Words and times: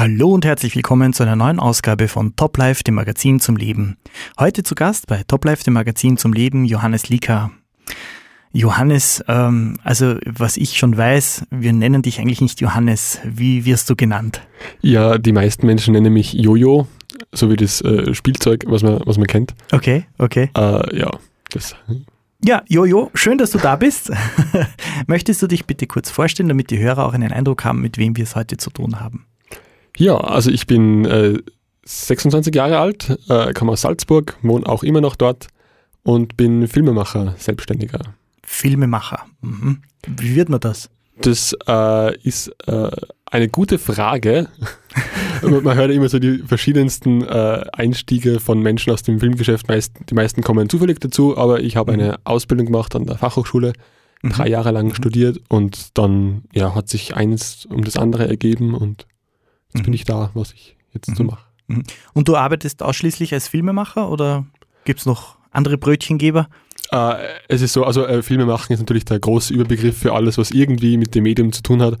Hallo 0.00 0.32
und 0.32 0.44
herzlich 0.44 0.76
willkommen 0.76 1.12
zu 1.12 1.24
einer 1.24 1.34
neuen 1.34 1.58
Ausgabe 1.58 2.06
von 2.06 2.36
Top 2.36 2.56
Life, 2.56 2.84
dem 2.84 2.94
Magazin 2.94 3.40
zum 3.40 3.56
Leben. 3.56 3.96
Heute 4.38 4.62
zu 4.62 4.76
Gast 4.76 5.08
bei 5.08 5.24
Top 5.26 5.44
Life, 5.44 5.64
dem 5.64 5.74
Magazin 5.74 6.16
zum 6.16 6.32
Leben, 6.32 6.64
Johannes 6.64 7.08
Lika. 7.08 7.50
Johannes, 8.52 9.24
ähm, 9.26 9.74
also 9.82 10.14
was 10.24 10.56
ich 10.56 10.78
schon 10.78 10.96
weiß, 10.96 11.46
wir 11.50 11.72
nennen 11.72 12.02
dich 12.02 12.20
eigentlich 12.20 12.40
nicht 12.40 12.60
Johannes. 12.60 13.18
Wie 13.24 13.64
wirst 13.64 13.90
du 13.90 13.96
genannt? 13.96 14.40
Ja, 14.82 15.18
die 15.18 15.32
meisten 15.32 15.66
Menschen 15.66 15.94
nennen 15.94 16.12
mich 16.12 16.32
Jojo, 16.32 16.86
so 17.32 17.50
wie 17.50 17.56
das 17.56 17.80
äh, 17.80 18.14
Spielzeug, 18.14 18.66
was 18.68 18.84
man, 18.84 19.00
was 19.04 19.18
man 19.18 19.26
kennt. 19.26 19.56
Okay, 19.72 20.06
okay. 20.18 20.48
Äh, 20.56 20.96
ja, 20.96 21.10
das. 21.50 21.74
Ja, 22.44 22.62
Jojo, 22.68 23.10
schön, 23.14 23.36
dass 23.36 23.50
du 23.50 23.58
da 23.58 23.74
bist. 23.74 24.12
Möchtest 25.08 25.42
du 25.42 25.48
dich 25.48 25.66
bitte 25.66 25.88
kurz 25.88 26.08
vorstellen, 26.08 26.48
damit 26.48 26.70
die 26.70 26.78
Hörer 26.78 27.04
auch 27.04 27.14
einen 27.14 27.32
Eindruck 27.32 27.64
haben, 27.64 27.80
mit 27.80 27.98
wem 27.98 28.16
wir 28.16 28.22
es 28.22 28.36
heute 28.36 28.58
zu 28.58 28.70
tun 28.70 29.00
haben? 29.00 29.24
Ja, 29.98 30.16
also 30.16 30.50
ich 30.50 30.66
bin 30.66 31.04
äh, 31.04 31.38
26 31.84 32.54
Jahre 32.54 32.78
alt, 32.78 33.18
äh, 33.28 33.52
komme 33.52 33.72
aus 33.72 33.80
Salzburg, 33.80 34.36
wohne 34.42 34.66
auch 34.66 34.84
immer 34.84 35.00
noch 35.00 35.16
dort 35.16 35.48
und 36.04 36.36
bin 36.36 36.68
Filmemacher, 36.68 37.34
Selbstständiger. 37.36 38.00
Filmemacher. 38.44 39.26
Mhm. 39.40 39.82
Wie 40.06 40.36
wird 40.36 40.48
man 40.50 40.60
das? 40.60 40.88
Das 41.20 41.56
äh, 41.66 42.16
ist 42.20 42.48
äh, 42.68 42.90
eine 43.26 43.48
gute 43.48 43.78
Frage. 43.78 44.48
man 45.42 45.74
hört 45.74 45.90
immer 45.90 46.08
so 46.08 46.20
die 46.20 46.38
verschiedensten 46.38 47.22
äh, 47.22 47.64
Einstiege 47.72 48.38
von 48.38 48.60
Menschen 48.62 48.92
aus 48.92 49.02
dem 49.02 49.18
Filmgeschäft. 49.18 49.66
Meist, 49.66 49.94
die 50.08 50.14
meisten 50.14 50.42
kommen 50.42 50.68
zufällig 50.68 51.00
dazu, 51.00 51.36
aber 51.36 51.60
ich 51.60 51.76
habe 51.76 51.92
mhm. 51.92 52.00
eine 52.00 52.16
Ausbildung 52.22 52.66
gemacht 52.66 52.94
an 52.94 53.04
der 53.04 53.18
Fachhochschule, 53.18 53.72
mhm. 54.22 54.30
drei 54.30 54.48
Jahre 54.48 54.70
lang 54.70 54.86
mhm. 54.88 54.94
studiert 54.94 55.40
und 55.48 55.98
dann 55.98 56.44
ja, 56.52 56.76
hat 56.76 56.88
sich 56.88 57.16
eins 57.16 57.66
um 57.66 57.82
das 57.82 57.96
andere 57.96 58.28
ergeben 58.28 58.74
und 58.74 59.08
jetzt 59.74 59.82
bin 59.82 59.90
mhm. 59.90 59.94
ich 59.94 60.04
da, 60.04 60.30
was 60.34 60.52
ich 60.52 60.76
jetzt 60.92 61.14
so 61.14 61.22
mhm. 61.22 61.30
mache. 61.30 61.48
Und 62.14 62.28
du 62.28 62.36
arbeitest 62.36 62.82
ausschließlich 62.82 63.34
als 63.34 63.48
Filmemacher 63.48 64.10
oder 64.10 64.46
gibt 64.84 65.00
es 65.00 65.06
noch 65.06 65.36
andere 65.50 65.76
Brötchengeber? 65.76 66.48
Äh, 66.90 67.16
es 67.48 67.60
ist 67.60 67.74
so, 67.74 67.84
also 67.84 68.06
äh, 68.06 68.22
Filme 68.22 68.46
machen 68.46 68.72
ist 68.72 68.78
natürlich 68.78 69.04
der 69.04 69.20
große 69.20 69.52
Überbegriff 69.52 69.98
für 69.98 70.14
alles, 70.14 70.38
was 70.38 70.50
irgendwie 70.50 70.96
mit 70.96 71.14
dem 71.14 71.24
Medium 71.24 71.52
zu 71.52 71.62
tun 71.62 71.82
hat. 71.82 71.98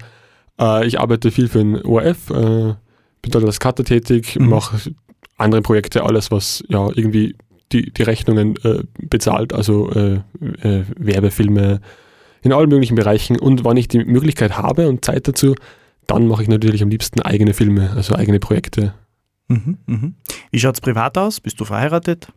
Äh, 0.58 0.86
ich 0.86 0.98
arbeite 0.98 1.30
viel 1.30 1.48
für 1.48 1.58
den 1.58 1.84
ORF, 1.84 2.30
äh, 2.30 2.74
bin 3.20 3.30
dort 3.30 3.44
als 3.44 3.60
Cutter 3.60 3.84
tätig, 3.84 4.36
mhm. 4.36 4.48
mache 4.48 4.94
andere 5.36 5.60
Projekte, 5.60 6.04
alles, 6.04 6.30
was 6.30 6.64
ja 6.68 6.88
irgendwie 6.94 7.36
die, 7.72 7.92
die 7.92 8.02
Rechnungen 8.02 8.56
äh, 8.64 8.82
bezahlt, 8.98 9.52
also 9.52 9.90
äh, 9.90 10.20
Werbefilme 10.40 11.80
in 12.40 12.52
allen 12.52 12.70
möglichen 12.70 12.94
Bereichen. 12.94 13.38
Und 13.38 13.64
wann 13.64 13.76
ich 13.76 13.88
die 13.88 14.04
Möglichkeit 14.04 14.56
habe 14.56 14.88
und 14.88 15.04
Zeit 15.04 15.28
dazu, 15.28 15.54
dann 16.08 16.26
mache 16.26 16.42
ich 16.42 16.48
natürlich 16.48 16.82
am 16.82 16.88
liebsten 16.88 17.20
eigene 17.20 17.54
Filme, 17.54 17.90
also 17.90 18.16
eigene 18.16 18.40
Projekte. 18.40 18.94
Mhm, 19.46 19.78
mh. 19.86 20.10
Wie 20.50 20.58
schaut 20.58 20.74
es 20.74 20.80
privat 20.80 21.16
aus? 21.16 21.40
Bist 21.40 21.60
du 21.60 21.64
verheiratet? 21.64 22.32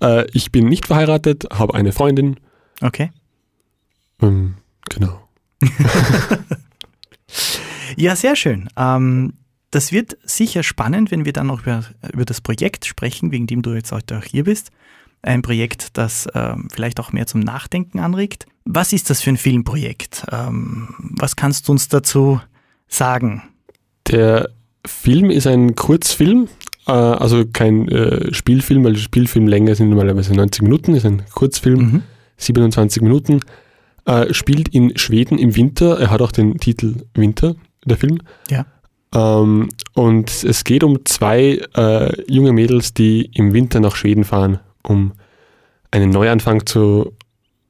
Äh, 0.00 0.26
ich 0.32 0.50
bin 0.50 0.66
nicht 0.66 0.86
verheiratet, 0.86 1.46
habe 1.52 1.74
eine 1.74 1.92
Freundin. 1.92 2.36
Okay. 2.80 3.10
Ähm, 4.22 4.54
genau. 4.88 5.28
ja, 7.96 8.16
sehr 8.16 8.36
schön. 8.36 8.68
Ähm, 8.76 9.34
das 9.72 9.92
wird 9.92 10.16
sicher 10.22 10.62
spannend, 10.62 11.10
wenn 11.10 11.24
wir 11.24 11.32
dann 11.32 11.48
noch 11.48 11.62
über, 11.62 11.84
über 12.12 12.24
das 12.24 12.40
Projekt 12.40 12.86
sprechen, 12.86 13.32
wegen 13.32 13.46
dem 13.46 13.62
du 13.62 13.74
jetzt 13.74 13.92
heute 13.92 14.18
auch 14.18 14.24
hier 14.24 14.44
bist. 14.44 14.70
Ein 15.22 15.42
Projekt, 15.42 15.98
das 15.98 16.28
ähm, 16.34 16.68
vielleicht 16.72 16.98
auch 17.00 17.12
mehr 17.12 17.26
zum 17.26 17.40
Nachdenken 17.40 17.98
anregt. 17.98 18.46
Was 18.64 18.92
ist 18.92 19.10
das 19.10 19.20
für 19.20 19.30
ein 19.30 19.36
Filmprojekt? 19.36 20.26
Ähm, 20.30 20.94
was 20.98 21.36
kannst 21.36 21.68
du 21.68 21.72
uns 21.72 21.88
dazu 21.88 22.40
sagen? 22.90 23.42
Der 24.08 24.50
Film 24.86 25.30
ist 25.30 25.46
ein 25.46 25.74
Kurzfilm, 25.74 26.48
äh, 26.86 26.92
also 26.92 27.44
kein 27.50 27.88
äh, 27.88 28.32
Spielfilm, 28.34 28.84
weil 28.84 28.96
Spielfilmlänge 28.96 29.74
sind 29.74 29.88
normalerweise 29.88 30.34
90 30.34 30.62
Minuten, 30.62 30.94
ist 30.94 31.06
ein 31.06 31.22
Kurzfilm, 31.34 31.80
mhm. 31.80 32.02
27 32.36 33.02
Minuten, 33.02 33.40
äh, 34.06 34.32
spielt 34.34 34.68
in 34.68 34.96
Schweden 34.98 35.38
im 35.38 35.56
Winter, 35.56 35.98
er 35.98 36.10
hat 36.10 36.22
auch 36.22 36.32
den 36.32 36.58
Titel 36.58 37.04
Winter, 37.14 37.54
der 37.84 37.96
Film. 37.96 38.18
Ja. 38.50 38.66
Ähm, 39.14 39.68
und 39.94 40.44
es 40.44 40.64
geht 40.64 40.84
um 40.84 41.04
zwei 41.04 41.60
äh, 41.76 42.22
junge 42.32 42.52
Mädels, 42.52 42.94
die 42.94 43.30
im 43.34 43.52
Winter 43.52 43.80
nach 43.80 43.96
Schweden 43.96 44.24
fahren, 44.24 44.60
um 44.82 45.12
einen 45.90 46.10
Neuanfang 46.10 46.66
zu, 46.66 47.12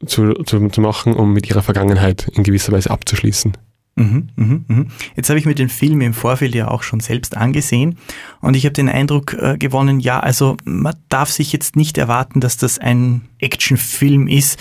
zu, 0.05 0.35
zu, 0.45 0.69
zu 0.69 0.81
machen, 0.81 1.15
um 1.15 1.33
mit 1.33 1.49
ihrer 1.49 1.63
Vergangenheit 1.63 2.29
in 2.35 2.43
gewisser 2.43 2.73
Weise 2.73 2.91
abzuschließen. 2.91 3.57
Mhm, 4.01 4.29
mhm, 4.37 4.65
mhm. 4.67 4.87
Jetzt 5.15 5.29
habe 5.29 5.39
ich 5.39 5.45
mir 5.45 5.55
den 5.55 5.69
Film 5.69 6.01
im 6.01 6.15
Vorfeld 6.15 6.55
ja 6.55 6.69
auch 6.69 6.83
schon 6.83 7.01
selbst 7.01 7.37
angesehen 7.37 7.99
und 8.41 8.57
ich 8.57 8.65
habe 8.65 8.73
den 8.73 8.89
Eindruck 8.89 9.35
äh, 9.35 9.59
gewonnen, 9.59 10.01
ja, 10.01 10.21
also 10.21 10.57
man 10.65 10.95
darf 11.11 11.31
sich 11.31 11.53
jetzt 11.53 11.77
nicht 11.77 11.99
erwarten, 11.99 12.41
dass 12.41 12.57
das 12.57 12.79
ein 12.79 13.23
Actionfilm 13.41 14.27
ist. 14.27 14.59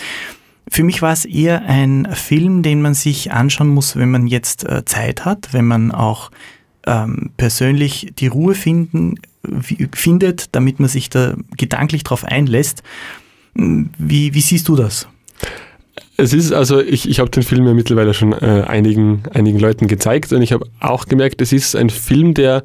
Für 0.69 0.83
mich 0.83 1.01
war 1.01 1.13
es 1.13 1.23
eher 1.23 1.63
ein 1.63 2.07
Film, 2.13 2.63
den 2.63 2.81
man 2.81 2.93
sich 2.93 3.31
anschauen 3.31 3.69
muss, 3.69 3.95
wenn 3.95 4.11
man 4.11 4.27
jetzt 4.27 4.65
äh, 4.65 4.83
Zeit 4.83 5.23
hat, 5.23 5.53
wenn 5.53 5.65
man 5.65 5.91
auch 5.91 6.31
ähm, 6.85 7.31
persönlich 7.37 8.11
die 8.19 8.27
Ruhe 8.27 8.55
finden, 8.55 9.15
findet, 9.93 10.53
damit 10.53 10.81
man 10.81 10.89
sich 10.89 11.09
da 11.09 11.35
gedanklich 11.55 12.03
drauf 12.03 12.25
einlässt. 12.25 12.83
Wie, 13.53 14.33
wie 14.33 14.41
siehst 14.41 14.67
du 14.67 14.75
das? 14.75 15.07
Es 16.19 16.33
ist 16.33 16.51
also, 16.51 16.81
ich, 16.81 17.07
ich 17.07 17.19
habe 17.21 17.29
den 17.29 17.43
Film 17.43 17.65
ja 17.65 17.73
mittlerweile 17.73 18.13
schon 18.13 18.33
äh, 18.33 18.65
einigen, 18.67 19.23
einigen 19.33 19.57
Leuten 19.57 19.87
gezeigt 19.87 20.33
und 20.33 20.41
ich 20.41 20.51
habe 20.51 20.65
auch 20.81 21.05
gemerkt, 21.05 21.41
es 21.41 21.53
ist 21.53 21.77
ein 21.77 21.89
Film, 21.89 22.33
der 22.33 22.63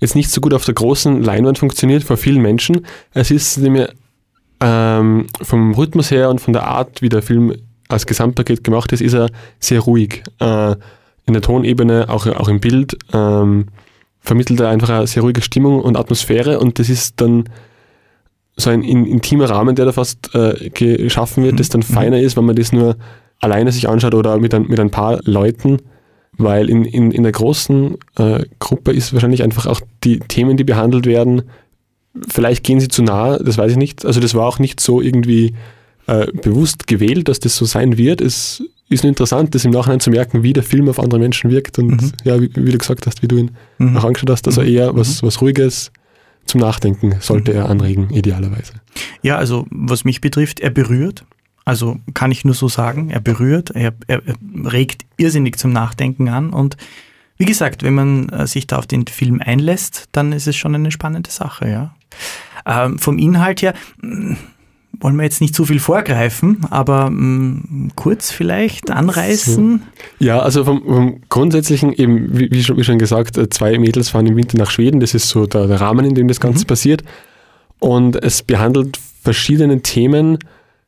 jetzt 0.00 0.14
nicht 0.14 0.30
so 0.30 0.40
gut 0.40 0.54
auf 0.54 0.64
der 0.64 0.72
großen 0.72 1.22
Leinwand 1.22 1.58
funktioniert 1.58 2.04
vor 2.04 2.16
vielen 2.16 2.40
Menschen. 2.40 2.86
Es 3.12 3.30
ist 3.30 3.58
nämlich 3.58 3.88
ähm, 4.60 5.26
vom 5.42 5.74
Rhythmus 5.74 6.10
her 6.10 6.30
und 6.30 6.40
von 6.40 6.54
der 6.54 6.66
Art, 6.66 7.02
wie 7.02 7.10
der 7.10 7.20
Film 7.20 7.54
als 7.88 8.06
Gesamtpaket 8.06 8.64
gemacht 8.64 8.90
ist, 8.92 9.02
ist 9.02 9.12
er 9.12 9.28
sehr 9.60 9.80
ruhig. 9.80 10.22
Äh, 10.40 10.76
in 11.26 11.34
der 11.34 11.42
Tonebene, 11.42 12.08
auch, 12.08 12.26
auch 12.26 12.48
im 12.48 12.60
Bild, 12.60 12.96
ähm, 13.12 13.66
vermittelt 14.20 14.60
er 14.60 14.70
einfach 14.70 14.88
eine 14.88 15.06
sehr 15.06 15.22
ruhige 15.22 15.42
Stimmung 15.42 15.82
und 15.82 15.98
Atmosphäre 15.98 16.60
und 16.60 16.78
das 16.78 16.88
ist 16.88 17.20
dann 17.20 17.44
so 18.56 18.70
ein 18.70 18.82
intimer 18.82 19.50
Rahmen, 19.50 19.76
der 19.76 19.84
da 19.84 19.92
fast 19.92 20.34
äh, 20.34 20.70
geschaffen 20.70 21.44
wird, 21.44 21.54
mhm. 21.54 21.58
das 21.58 21.68
dann 21.68 21.80
mhm. 21.80 21.94
feiner 21.94 22.20
ist, 22.20 22.36
wenn 22.36 22.44
man 22.44 22.56
das 22.56 22.72
nur 22.72 22.96
alleine 23.40 23.70
sich 23.70 23.88
anschaut 23.88 24.14
oder 24.14 24.38
mit 24.38 24.54
ein, 24.54 24.66
mit 24.66 24.80
ein 24.80 24.90
paar 24.90 25.20
Leuten, 25.24 25.78
weil 26.38 26.70
in, 26.70 26.84
in, 26.84 27.10
in 27.10 27.22
der 27.22 27.32
großen 27.32 27.96
äh, 28.18 28.44
Gruppe 28.58 28.92
ist 28.92 29.12
wahrscheinlich 29.12 29.42
einfach 29.42 29.66
auch 29.66 29.80
die 30.04 30.20
Themen, 30.20 30.56
die 30.56 30.64
behandelt 30.64 31.06
werden, 31.06 31.42
vielleicht 32.28 32.64
gehen 32.64 32.80
sie 32.80 32.88
zu 32.88 33.02
nah, 33.02 33.38
das 33.38 33.58
weiß 33.58 33.72
ich 33.72 33.78
nicht. 33.78 34.06
Also 34.06 34.20
das 34.20 34.34
war 34.34 34.46
auch 34.46 34.58
nicht 34.58 34.80
so 34.80 35.00
irgendwie 35.00 35.54
äh, 36.06 36.26
bewusst 36.32 36.86
gewählt, 36.86 37.28
dass 37.28 37.40
das 37.40 37.56
so 37.56 37.64
sein 37.64 37.98
wird. 37.98 38.20
Es 38.20 38.62
ist 38.88 39.02
nur 39.02 39.08
interessant, 39.08 39.54
das 39.54 39.64
im 39.64 39.72
Nachhinein 39.72 40.00
zu 40.00 40.10
merken, 40.10 40.42
wie 40.42 40.52
der 40.52 40.62
Film 40.62 40.88
auf 40.88 41.00
andere 41.00 41.20
Menschen 41.20 41.50
wirkt 41.50 41.78
und 41.78 42.02
mhm. 42.02 42.12
ja, 42.24 42.40
wie, 42.40 42.50
wie, 42.54 42.72
du 42.72 42.78
gesagt 42.78 43.06
hast, 43.06 43.22
wie 43.22 43.28
du 43.28 43.36
ihn 43.36 43.50
mhm. 43.78 43.96
auch 43.96 44.04
angeschaut 44.04 44.30
hast, 44.30 44.46
also 44.46 44.62
eher 44.62 44.94
was, 44.96 45.22
was 45.22 45.40
Ruhiges, 45.40 45.90
zum 46.46 46.60
Nachdenken 46.60 47.16
sollte 47.20 47.52
er 47.52 47.68
anregen, 47.68 48.10
idealerweise. 48.10 48.74
Ja, 49.22 49.36
also 49.36 49.66
was 49.70 50.04
mich 50.04 50.20
betrifft, 50.20 50.60
er 50.60 50.70
berührt. 50.70 51.24
Also 51.64 51.98
kann 52.14 52.30
ich 52.30 52.44
nur 52.44 52.54
so 52.54 52.68
sagen, 52.68 53.10
er 53.10 53.20
berührt, 53.20 53.70
er, 53.70 53.92
er, 54.06 54.22
regt 54.64 55.04
irrsinnig 55.16 55.58
zum 55.58 55.72
Nachdenken 55.72 56.28
an. 56.28 56.50
Und 56.50 56.76
wie 57.38 57.44
gesagt, 57.44 57.82
wenn 57.82 57.94
man 57.94 58.28
äh, 58.28 58.46
sich 58.46 58.66
da 58.68 58.78
auf 58.78 58.86
den 58.86 59.06
Film 59.06 59.40
einlässt, 59.44 60.08
dann 60.12 60.32
ist 60.32 60.46
es 60.46 60.56
schon 60.56 60.74
eine 60.74 60.92
spannende 60.92 61.30
Sache, 61.30 61.68
ja. 61.68 61.94
Ähm, 62.64 62.98
vom 62.98 63.18
Inhalt 63.18 63.62
her, 63.62 63.74
wollen 65.00 65.16
wir 65.16 65.24
jetzt 65.24 65.40
nicht 65.40 65.54
zu 65.54 65.64
viel 65.64 65.78
vorgreifen, 65.78 66.66
aber 66.70 67.10
mh, 67.10 67.16
mm, 67.16 67.92
kurz 67.96 68.30
vielleicht 68.30 68.90
anreißen? 68.90 69.82
Ja, 70.18 70.40
also 70.40 70.64
vom, 70.64 70.82
vom 70.84 71.20
Grundsätzlichen, 71.28 71.92
eben, 71.92 72.38
wie, 72.38 72.50
wie, 72.50 72.62
schon, 72.62 72.76
wie, 72.76 72.84
schon, 72.84 72.98
gesagt, 72.98 73.36
äh, 73.38 73.48
zwei 73.48 73.78
Mädels 73.78 74.10
fahren 74.10 74.26
im 74.26 74.36
Winter 74.36 74.58
nach 74.58 74.70
Schweden, 74.70 75.00
das 75.00 75.14
ist 75.14 75.28
so 75.28 75.46
der, 75.46 75.66
der 75.66 75.80
Rahmen, 75.80 76.04
in 76.04 76.14
dem 76.14 76.28
das 76.28 76.40
Ganze 76.40 76.64
mhm. 76.64 76.68
passiert. 76.68 77.04
Und 77.78 78.22
es 78.22 78.42
behandelt 78.42 78.98
verschiedene 79.22 79.82
Themen. 79.82 80.38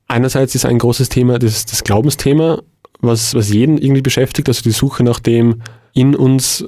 Einerseits 0.07 0.55
ist 0.55 0.65
ein 0.65 0.79
großes 0.79 1.09
Thema 1.09 1.39
das, 1.39 1.67
das 1.67 1.85
Glaubensthema, 1.85 2.63
was, 3.01 3.35
was 3.35 3.53
jeden 3.53 3.79
irgendwie 3.79 4.03
beschäftigt, 4.03 4.49
also 4.49 4.63
die 4.63 4.71
Suche 4.71 5.05
nach 5.05 5.21
dem 5.21 5.63
in 5.95 6.15
uns. 6.15 6.65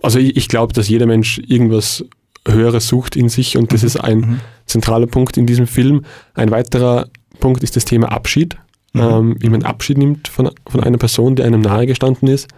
Also 0.00 0.18
ich, 0.18 0.36
ich 0.36 0.48
glaube, 0.48 0.72
dass 0.72 0.88
jeder 0.88 1.06
Mensch 1.06 1.40
irgendwas 1.46 2.04
Höheres 2.46 2.88
sucht 2.88 3.16
in 3.16 3.28
sich 3.28 3.56
und 3.56 3.72
das 3.72 3.82
mhm. 3.82 3.86
ist 3.86 3.96
ein 3.96 4.18
mhm. 4.18 4.40
zentraler 4.66 5.06
Punkt 5.06 5.36
in 5.36 5.46
diesem 5.46 5.66
Film. 5.66 6.04
Ein 6.34 6.50
weiterer 6.50 7.08
Punkt 7.40 7.62
ist 7.62 7.76
das 7.76 7.84
Thema 7.84 8.10
Abschied, 8.10 8.56
mhm. 8.92 9.00
ähm, 9.00 9.36
wie 9.38 9.48
man 9.48 9.62
Abschied 9.62 9.98
nimmt 9.98 10.28
von, 10.28 10.50
von 10.66 10.82
einer 10.82 10.98
Person, 10.98 11.36
die 11.36 11.42
einem 11.42 11.60
nahegestanden 11.60 12.28
ist. 12.28 12.48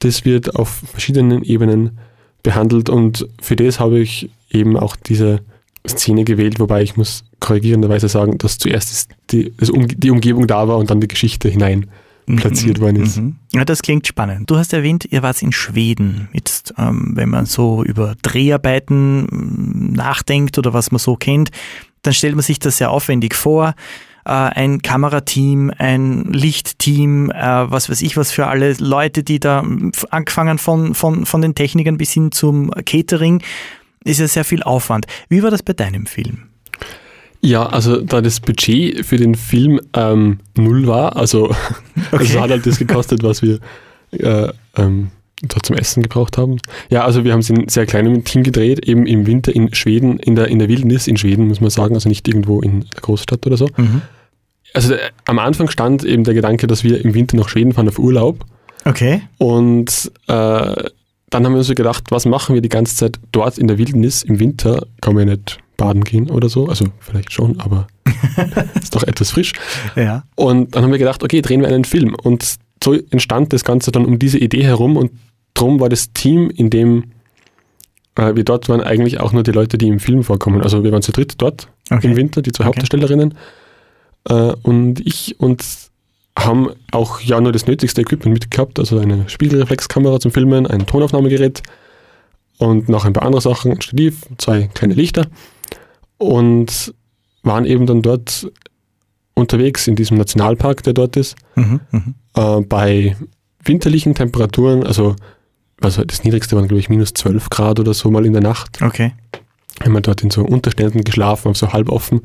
Das 0.00 0.24
wird 0.24 0.56
auf 0.56 0.82
verschiedenen 0.90 1.42
Ebenen 1.42 1.98
behandelt 2.42 2.90
und 2.90 3.26
für 3.40 3.56
das 3.56 3.80
habe 3.80 3.98
ich 3.98 4.30
eben 4.50 4.76
auch 4.76 4.96
diese 4.96 5.40
Szene 5.88 6.24
gewählt, 6.24 6.60
wobei 6.60 6.82
ich 6.82 6.96
muss 6.96 7.24
korrigierenderweise 7.40 8.08
sagen, 8.08 8.38
dass 8.38 8.58
zuerst 8.58 9.08
die, 9.30 9.52
die 9.60 10.10
Umgebung 10.10 10.46
da 10.46 10.68
war 10.68 10.78
und 10.78 10.90
dann 10.90 11.00
die 11.00 11.08
Geschichte 11.08 11.48
hinein 11.48 11.86
platziert 12.34 12.80
worden 12.80 13.02
ist. 13.02 13.18
Mhm. 13.18 13.36
Ja, 13.52 13.64
das 13.64 13.82
klingt 13.82 14.06
spannend. 14.06 14.50
Du 14.50 14.56
hast 14.56 14.72
erwähnt, 14.72 15.06
ihr 15.10 15.22
wart 15.22 15.40
in 15.42 15.52
Schweden. 15.52 16.28
Jetzt, 16.32 16.74
ähm, 16.76 17.12
wenn 17.14 17.28
man 17.28 17.46
so 17.46 17.84
über 17.84 18.16
Dreharbeiten 18.22 19.22
mm, 19.24 19.92
nachdenkt 19.92 20.58
oder 20.58 20.72
was 20.72 20.90
man 20.90 20.98
so 20.98 21.16
kennt, 21.16 21.50
dann 22.02 22.14
stellt 22.14 22.34
man 22.34 22.42
sich 22.42 22.58
das 22.58 22.78
sehr 22.78 22.90
aufwendig 22.90 23.34
vor. 23.34 23.74
Äh, 24.24 24.30
ein 24.30 24.82
Kamerateam, 24.82 25.72
ein 25.78 26.24
Lichtteam, 26.32 27.30
äh, 27.30 27.70
was 27.70 27.88
weiß 27.88 28.02
ich 28.02 28.16
was 28.16 28.32
für 28.32 28.48
alle 28.48 28.74
Leute, 28.74 29.22
die 29.22 29.38
da 29.38 29.62
mm, 29.62 29.92
angefangen 30.10 30.58
von, 30.58 30.94
von, 30.94 31.26
von 31.26 31.42
den 31.42 31.54
Technikern 31.54 31.96
bis 31.96 32.12
hin 32.12 32.32
zum 32.32 32.70
Catering, 32.70 33.40
ist 34.04 34.18
ja 34.18 34.26
sehr 34.26 34.44
viel 34.44 34.64
Aufwand. 34.64 35.06
Wie 35.28 35.44
war 35.44 35.50
das 35.50 35.62
bei 35.62 35.72
deinem 35.72 36.06
Film? 36.06 36.48
Ja, 37.40 37.66
also 37.66 38.00
da 38.00 38.20
das 38.20 38.40
Budget 38.40 39.04
für 39.06 39.16
den 39.16 39.34
Film 39.34 39.80
ähm, 39.94 40.38
null 40.56 40.86
war, 40.86 41.16
also 41.16 41.54
Okay. 42.12 42.24
es 42.24 42.38
hat 42.38 42.50
halt 42.50 42.66
das 42.66 42.78
gekostet, 42.78 43.22
was 43.22 43.42
wir 43.42 43.58
äh, 44.12 44.48
ähm, 44.76 45.08
da 45.42 45.60
zum 45.62 45.76
Essen 45.76 46.02
gebraucht 46.02 46.38
haben. 46.38 46.58
Ja, 46.90 47.04
also 47.04 47.24
wir 47.24 47.32
haben 47.32 47.40
es 47.40 47.50
in 47.50 47.68
sehr 47.68 47.86
kleinem 47.86 48.24
Team 48.24 48.42
gedreht, 48.42 48.86
eben 48.88 49.06
im 49.06 49.26
Winter 49.26 49.54
in 49.54 49.72
Schweden, 49.74 50.18
in 50.18 50.34
der, 50.34 50.48
in 50.48 50.58
der 50.58 50.68
Wildnis 50.68 51.06
in 51.06 51.16
Schweden, 51.16 51.46
muss 51.48 51.60
man 51.60 51.70
sagen, 51.70 51.94
also 51.94 52.08
nicht 52.08 52.26
irgendwo 52.26 52.60
in 52.60 52.80
der 52.80 53.00
Großstadt 53.02 53.46
oder 53.46 53.56
so. 53.56 53.68
Mhm. 53.76 54.02
Also 54.72 54.94
äh, 54.94 54.98
am 55.26 55.38
Anfang 55.38 55.68
stand 55.68 56.04
eben 56.04 56.24
der 56.24 56.34
Gedanke, 56.34 56.66
dass 56.66 56.84
wir 56.84 57.04
im 57.04 57.14
Winter 57.14 57.36
nach 57.36 57.48
Schweden 57.48 57.72
fahren 57.72 57.88
auf 57.88 57.98
Urlaub 57.98 58.44
Okay. 58.84 59.22
und 59.38 60.10
äh, 60.28 60.74
dann 61.28 61.44
haben 61.44 61.52
wir 61.52 61.58
uns 61.58 61.66
so 61.66 61.74
gedacht, 61.74 62.04
was 62.10 62.24
machen 62.24 62.54
wir 62.54 62.62
die 62.62 62.68
ganze 62.68 62.94
Zeit 62.96 63.18
dort 63.32 63.58
in 63.58 63.66
der 63.66 63.78
Wildnis 63.78 64.22
im 64.22 64.38
Winter? 64.38 64.86
Kann 65.00 65.14
man 65.14 65.26
ja 65.28 65.34
nicht 65.34 65.58
baden 65.76 66.04
gehen 66.04 66.30
oder 66.30 66.48
so, 66.48 66.66
also 66.66 66.86
vielleicht 67.00 67.32
schon, 67.32 67.60
aber 67.60 67.86
ist 68.80 68.94
doch 68.94 69.02
etwas 69.02 69.30
frisch. 69.30 69.52
Ja. 69.94 70.24
Und 70.34 70.74
dann 70.74 70.84
haben 70.84 70.92
wir 70.92 70.98
gedacht, 70.98 71.22
okay, 71.22 71.42
drehen 71.42 71.60
wir 71.60 71.68
einen 71.68 71.84
Film. 71.84 72.14
Und 72.22 72.56
so 72.82 72.94
entstand 73.10 73.52
das 73.52 73.64
Ganze 73.64 73.92
dann 73.92 74.04
um 74.04 74.18
diese 74.18 74.38
Idee 74.38 74.64
herum 74.64 74.96
und 74.96 75.12
drum 75.54 75.80
war 75.80 75.88
das 75.88 76.12
Team, 76.12 76.50
in 76.50 76.70
dem 76.70 77.04
äh, 78.16 78.34
wir 78.34 78.44
dort 78.44 78.68
waren, 78.68 78.80
eigentlich 78.80 79.20
auch 79.20 79.32
nur 79.32 79.42
die 79.42 79.52
Leute, 79.52 79.78
die 79.78 79.88
im 79.88 79.98
Film 80.00 80.22
vorkommen. 80.22 80.62
Also 80.62 80.84
wir 80.84 80.92
waren 80.92 81.02
zu 81.02 81.12
dritt 81.12 81.34
dort 81.38 81.68
Okay. 81.90 82.08
im 82.08 82.16
Winter, 82.16 82.42
die 82.42 82.50
zwei 82.52 82.62
Okay. 82.64 82.68
Hauptdarstellerinnen 82.68 83.34
äh, 84.28 84.52
und 84.62 85.00
ich 85.06 85.38
und 85.38 85.64
haben 86.38 86.68
auch 86.92 87.20
ja 87.20 87.40
nur 87.40 87.52
das 87.52 87.66
nötigste 87.66 88.02
Equipment 88.02 88.34
mitgehabt, 88.34 88.78
also 88.78 88.98
eine 88.98 89.28
Spiegelreflexkamera 89.28 90.20
zum 90.20 90.32
Filmen, 90.32 90.66
ein 90.66 90.86
Tonaufnahmegerät 90.86 91.62
und 92.58 92.88
noch 92.88 93.04
ein 93.04 93.12
paar 93.14 93.24
andere 93.24 93.40
Sachen, 93.40 93.72
ein 93.72 93.80
Stativ, 93.80 94.22
zwei 94.36 94.68
kleine 94.74 94.94
Lichter 94.94 95.26
und 96.18 96.94
waren 97.42 97.64
eben 97.66 97.86
dann 97.86 98.02
dort 98.02 98.50
unterwegs 99.34 99.86
in 99.86 99.96
diesem 99.96 100.16
Nationalpark, 100.16 100.82
der 100.82 100.92
dort 100.94 101.16
ist, 101.16 101.36
Mhm. 101.54 101.80
Mhm. 101.90 102.14
äh, 102.34 102.60
bei 102.62 103.16
winterlichen 103.62 104.14
Temperaturen, 104.14 104.84
also 104.84 105.16
also 105.82 106.02
das 106.04 106.24
niedrigste 106.24 106.56
waren 106.56 106.68
glaube 106.68 106.80
ich 106.80 106.88
minus 106.88 107.12
12 107.12 107.50
Grad 107.50 107.78
oder 107.78 107.92
so 107.92 108.10
mal 108.10 108.24
in 108.24 108.32
der 108.32 108.40
Nacht 108.42 108.80
Okay. 108.82 109.12
haben 109.82 109.92
wir 109.92 110.00
dort 110.00 110.22
in 110.22 110.30
so 110.30 110.42
Unterständen 110.42 111.04
geschlafen, 111.04 111.48
auf 111.48 111.58
so 111.58 111.72
halb 111.74 111.90
offen, 111.90 112.22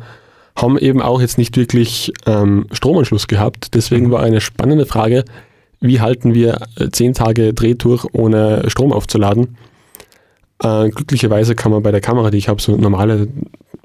haben 0.55 0.77
eben 0.77 1.01
auch 1.01 1.19
jetzt 1.19 1.37
nicht 1.37 1.57
wirklich 1.57 2.13
ähm, 2.25 2.65
Stromanschluss 2.71 3.27
gehabt. 3.27 3.73
Deswegen 3.73 4.07
Mhm. 4.07 4.11
war 4.11 4.21
eine 4.23 4.39
spannende 4.39 4.85
Frage, 4.85 5.25
wie 5.81 5.99
halten 5.99 6.33
wir 6.33 6.61
äh, 6.77 6.89
zehn 6.91 7.13
Tage 7.13 7.53
Drehtour 7.53 8.05
ohne 8.13 8.69
Strom 8.69 8.94
aufzuladen? 8.94 9.57
Äh, 10.63 10.89
glücklicherweise 10.89 11.53
kann 11.55 11.71
man 11.73 11.83
bei 11.83 11.91
der 11.91 12.01
Kamera, 12.01 12.31
die 12.31 12.37
ich 12.37 12.47
habe, 12.47 12.61
so 12.61 12.75
normale 12.77 13.27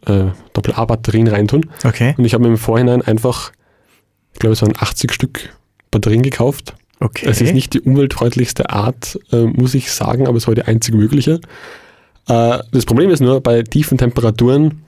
äh, 0.06 0.26
Doppel-A-Batterien 0.52 1.28
reintun. 1.28 1.66
Okay. 1.84 2.14
Und 2.16 2.24
ich 2.24 2.34
habe 2.34 2.44
mir 2.44 2.50
im 2.50 2.58
Vorhinein 2.58 3.02
einfach, 3.02 3.52
ich 4.32 4.38
glaube 4.38 4.54
es 4.54 4.62
waren 4.62 4.74
80 4.76 5.12
Stück 5.12 5.50
Batterien 5.90 6.22
gekauft. 6.22 6.74
Okay. 6.98 7.26
Es 7.28 7.40
ist 7.40 7.52
nicht 7.52 7.74
die 7.74 7.80
umweltfreundlichste 7.80 8.70
Art, 8.70 9.18
äh, 9.30 9.44
muss 9.44 9.74
ich 9.74 9.92
sagen, 9.92 10.26
aber 10.26 10.38
es 10.38 10.46
war 10.46 10.54
die 10.54 10.62
einzig 10.62 10.94
mögliche. 10.94 11.40
Äh, 12.28 12.58
das 12.72 12.86
Problem 12.86 13.10
ist 13.10 13.20
nur, 13.20 13.40
bei 13.40 13.62
tiefen 13.62 13.98
Temperaturen 13.98 14.82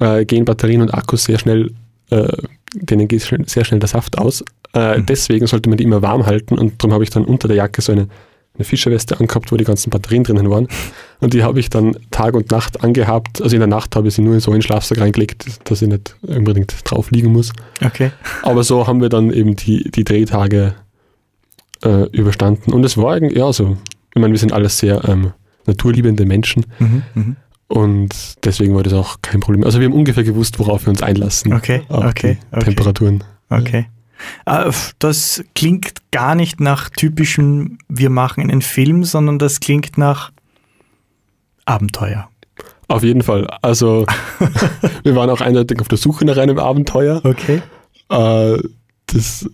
äh, 0.00 0.24
gehen 0.24 0.44
Batterien 0.44 0.80
und 0.80 0.94
Akkus 0.94 1.24
sehr 1.24 1.38
schnell, 1.38 1.72
äh, 2.10 2.32
denen 2.74 3.08
geht 3.08 3.20
sehr 3.22 3.64
schnell 3.64 3.80
der 3.80 3.88
Saft 3.88 4.18
aus. 4.18 4.42
Äh, 4.72 4.98
Mhm. 4.98 5.06
Deswegen 5.06 5.46
sollte 5.46 5.68
man 5.68 5.78
die 5.78 5.84
immer 5.84 6.02
warm 6.02 6.26
halten 6.26 6.58
und 6.58 6.82
darum 6.82 6.94
habe 6.94 7.04
ich 7.04 7.10
dann 7.10 7.24
unter 7.24 7.46
der 7.46 7.56
Jacke 7.58 7.80
so 7.80 7.92
eine, 7.92 8.08
eine 8.56 8.64
Fischerweste 8.64 9.18
angehabt, 9.18 9.50
wo 9.50 9.56
die 9.56 9.64
ganzen 9.64 9.90
Batterien 9.90 10.22
drinnen 10.24 10.48
waren. 10.48 10.68
Und 11.20 11.34
die 11.34 11.42
habe 11.42 11.58
ich 11.58 11.70
dann 11.70 11.96
Tag 12.12 12.34
und 12.34 12.50
Nacht 12.52 12.84
angehabt. 12.84 13.42
Also 13.42 13.56
in 13.56 13.60
der 13.60 13.66
Nacht 13.68 13.96
habe 13.96 14.06
ich 14.08 14.14
sie 14.14 14.22
nur 14.22 14.34
in 14.34 14.40
so 14.40 14.52
einen 14.52 14.62
Schlafsack 14.62 14.98
reingelegt, 15.00 15.44
dass 15.68 15.82
ich 15.82 15.88
nicht 15.88 16.14
unbedingt 16.22 16.74
drauf 16.84 17.10
liegen 17.10 17.32
muss. 17.32 17.52
Okay. 17.84 18.12
Aber 18.42 18.62
so 18.62 18.86
haben 18.86 19.00
wir 19.00 19.08
dann 19.08 19.32
eben 19.32 19.56
die, 19.56 19.90
die 19.90 20.04
Drehtage 20.04 20.74
äh, 21.84 22.04
überstanden. 22.10 22.72
Und 22.72 22.84
es 22.84 22.96
war 22.96 23.14
eigentlich, 23.14 23.36
ja, 23.38 23.52
so, 23.52 23.76
ich 24.14 24.20
meine, 24.20 24.32
wir 24.32 24.38
sind 24.38 24.52
alles 24.52 24.78
sehr 24.78 25.04
ähm, 25.08 25.32
naturliebende 25.66 26.24
Menschen 26.24 26.66
Mhm. 26.78 27.02
Mhm. 27.14 27.36
und 27.68 28.14
deswegen 28.44 28.74
war 28.76 28.82
das 28.84 28.92
auch 28.92 29.16
kein 29.22 29.40
Problem. 29.40 29.64
Also 29.64 29.80
wir 29.80 29.86
haben 29.86 29.94
ungefähr 29.94 30.22
gewusst, 30.24 30.58
worauf 30.60 30.86
wir 30.86 30.90
uns 30.90 31.02
einlassen. 31.02 31.52
Okay, 31.54 31.82
okay, 31.88 32.38
okay. 32.52 32.64
Temperaturen. 32.64 33.24
Okay. 33.50 33.86
F- 34.46 34.94
Das 35.00 35.42
klingt 35.54 35.94
gar 36.14 36.36
nicht 36.36 36.60
nach 36.60 36.90
typischem, 36.90 37.78
wir 37.88 38.08
machen 38.08 38.44
einen 38.44 38.62
Film, 38.62 39.02
sondern 39.02 39.40
das 39.40 39.58
klingt 39.58 39.98
nach 39.98 40.30
Abenteuer. 41.64 42.28
Auf 42.86 43.02
jeden 43.02 43.22
Fall. 43.22 43.48
Also 43.62 44.06
wir 45.02 45.16
waren 45.16 45.28
auch 45.28 45.40
eindeutig 45.40 45.80
auf 45.80 45.88
der 45.88 45.98
Suche 45.98 46.24
nach 46.24 46.36
einem 46.36 46.58
Abenteuer. 46.60 47.20
Okay. 47.24 47.62
Äh, 48.10 48.58
das, 49.06 49.50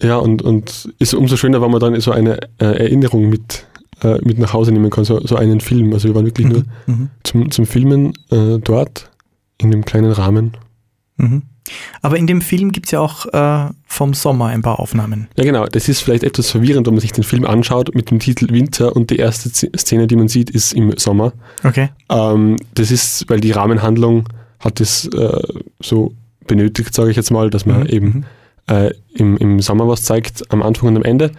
ja, 0.00 0.16
und, 0.18 0.42
und 0.42 0.94
ist 1.00 1.12
umso 1.12 1.36
schöner, 1.36 1.60
wenn 1.60 1.72
man 1.72 1.80
dann 1.80 2.00
so 2.00 2.12
eine 2.12 2.38
äh, 2.60 2.66
Erinnerung 2.66 3.28
mit, 3.28 3.66
äh, 4.04 4.18
mit 4.22 4.38
nach 4.38 4.52
Hause 4.52 4.70
nehmen 4.70 4.90
kann, 4.90 5.02
so, 5.04 5.18
so 5.26 5.34
einen 5.34 5.60
Film. 5.60 5.92
Also 5.92 6.06
wir 6.06 6.14
waren 6.14 6.26
wirklich 6.26 6.46
nur 6.46 6.62
Mhm. 6.86 6.94
Mhm. 6.94 7.10
zum, 7.24 7.50
zum 7.50 7.66
Filmen 7.66 8.12
äh, 8.30 8.58
dort 8.62 9.10
in 9.58 9.72
dem 9.72 9.84
kleinen 9.84 10.12
Rahmen. 10.12 10.56
Mhm. 11.16 11.42
Aber 12.02 12.16
in 12.16 12.26
dem 12.26 12.40
Film 12.40 12.72
gibt 12.72 12.86
es 12.86 12.92
ja 12.92 13.00
auch 13.00 13.26
äh, 13.32 13.70
vom 13.86 14.14
Sommer 14.14 14.46
ein 14.46 14.62
paar 14.62 14.80
Aufnahmen. 14.80 15.28
Ja, 15.36 15.44
genau. 15.44 15.66
Das 15.66 15.88
ist 15.88 16.00
vielleicht 16.00 16.24
etwas 16.24 16.50
verwirrend, 16.50 16.86
wenn 16.86 16.94
man 16.94 17.00
sich 17.00 17.12
den 17.12 17.24
Film 17.24 17.44
anschaut 17.44 17.94
mit 17.94 18.10
dem 18.10 18.18
Titel 18.18 18.50
Winter 18.52 18.94
und 18.96 19.10
die 19.10 19.16
erste 19.16 19.48
Szene, 19.50 20.06
die 20.06 20.16
man 20.16 20.28
sieht, 20.28 20.50
ist 20.50 20.72
im 20.72 20.96
Sommer. 20.96 21.32
Okay. 21.64 21.90
Ähm, 22.10 22.56
das 22.74 22.90
ist, 22.90 23.28
weil 23.28 23.40
die 23.40 23.52
Rahmenhandlung 23.52 24.28
hat 24.58 24.80
es 24.80 25.06
äh, 25.08 25.42
so 25.80 26.12
benötigt, 26.46 26.94
sage 26.94 27.10
ich 27.10 27.16
jetzt 27.16 27.30
mal, 27.30 27.50
dass 27.50 27.66
man 27.66 27.80
Mhm. 27.80 27.86
eben 27.86 28.06
Mhm. 28.06 28.24
äh, 28.74 28.90
im, 29.14 29.36
im 29.38 29.60
Sommer 29.60 29.88
was 29.88 30.02
zeigt, 30.02 30.50
am 30.52 30.62
Anfang 30.62 30.88
und 30.90 30.96
am 30.96 31.02
Ende. 31.04 31.32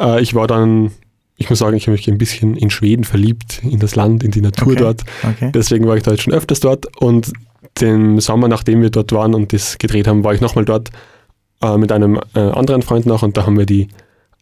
Äh, 0.00 0.20
ich 0.22 0.34
war 0.34 0.46
dann, 0.46 0.90
ich 1.36 1.50
muss 1.50 1.58
sagen, 1.58 1.76
ich 1.76 1.84
habe 1.86 1.92
mich 1.92 2.08
ein 2.08 2.18
bisschen 2.18 2.56
in 2.56 2.70
Schweden 2.70 3.04
verliebt, 3.04 3.60
in 3.64 3.78
das 3.80 3.94
Land, 3.96 4.22
in 4.24 4.30
die 4.30 4.40
Natur 4.40 4.68
Okay. 4.72 4.76
dort. 4.80 5.02
Okay. 5.22 5.50
Deswegen 5.52 5.86
war 5.86 5.96
ich 5.96 6.02
da 6.04 6.12
jetzt 6.12 6.22
schon 6.22 6.32
öfters 6.32 6.60
dort 6.60 6.86
und 7.00 7.32
den 7.80 8.20
Sommer, 8.20 8.48
nachdem 8.48 8.82
wir 8.82 8.90
dort 8.90 9.12
waren 9.12 9.34
und 9.34 9.52
das 9.52 9.78
gedreht 9.78 10.06
haben, 10.06 10.24
war 10.24 10.34
ich 10.34 10.40
nochmal 10.40 10.64
dort 10.64 10.90
äh, 11.62 11.76
mit 11.76 11.92
einem 11.92 12.20
äh, 12.34 12.40
anderen 12.40 12.82
Freund 12.82 13.06
noch 13.06 13.22
und 13.22 13.36
da 13.36 13.46
haben 13.46 13.58
wir 13.58 13.66
die, 13.66 13.88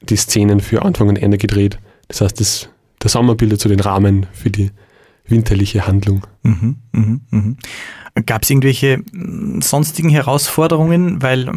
die 0.02 0.16
Szenen 0.16 0.60
für 0.60 0.82
Anfang 0.82 1.08
und 1.08 1.16
Ende 1.16 1.38
gedreht. 1.38 1.78
Das 2.08 2.20
heißt, 2.20 2.40
das, 2.40 2.68
der 3.02 3.10
Sommer 3.10 3.34
bildet 3.34 3.60
so 3.60 3.68
den 3.68 3.80
Rahmen 3.80 4.26
für 4.32 4.50
die 4.50 4.70
winterliche 5.26 5.86
Handlung. 5.86 6.26
Mhm, 6.42 6.76
mhm, 6.92 7.20
mhm. 7.30 7.56
Gab 8.26 8.42
es 8.42 8.50
irgendwelche 8.50 8.98
mm, 9.12 9.62
sonstigen 9.62 10.10
Herausforderungen? 10.10 11.22
Weil 11.22 11.50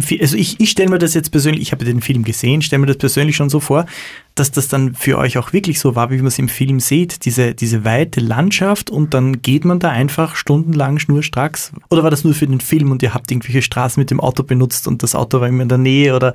Fi- 0.00 0.20
also 0.20 0.36
ich, 0.36 0.58
ich 0.58 0.70
stelle 0.70 0.90
mir 0.90 0.98
das 0.98 1.14
jetzt 1.14 1.30
persönlich, 1.30 1.62
ich 1.62 1.72
habe 1.72 1.84
den 1.84 2.00
Film 2.00 2.24
gesehen, 2.24 2.62
stelle 2.62 2.80
mir 2.80 2.86
das 2.86 2.98
persönlich 2.98 3.36
schon 3.36 3.48
so 3.48 3.60
vor, 3.60 3.86
dass 4.34 4.50
das 4.50 4.66
dann 4.66 4.94
für 4.94 5.18
euch 5.18 5.38
auch 5.38 5.52
wirklich 5.52 5.78
so 5.78 5.94
war, 5.94 6.10
wie 6.10 6.16
man 6.16 6.26
es 6.26 6.38
im 6.40 6.48
Film 6.48 6.80
sieht, 6.80 7.24
diese, 7.24 7.54
diese 7.54 7.84
weite 7.84 8.18
Landschaft 8.20 8.90
und 8.90 9.14
dann 9.14 9.40
geht 9.40 9.64
man 9.64 9.78
da 9.78 9.90
einfach 9.90 10.34
stundenlang 10.34 10.98
schnurstracks. 10.98 11.70
Oder 11.90 12.02
war 12.02 12.10
das 12.10 12.24
nur 12.24 12.34
für 12.34 12.48
den 12.48 12.60
Film 12.60 12.90
und 12.90 13.00
ihr 13.04 13.14
habt 13.14 13.30
irgendwelche 13.30 13.62
Straßen 13.62 14.00
mit 14.00 14.10
dem 14.10 14.18
Auto 14.18 14.42
benutzt 14.42 14.88
und 14.88 15.04
das 15.04 15.14
Auto 15.14 15.40
war 15.40 15.46
immer 15.46 15.62
in 15.62 15.68
der 15.68 15.78
Nähe 15.78 16.16
oder 16.16 16.32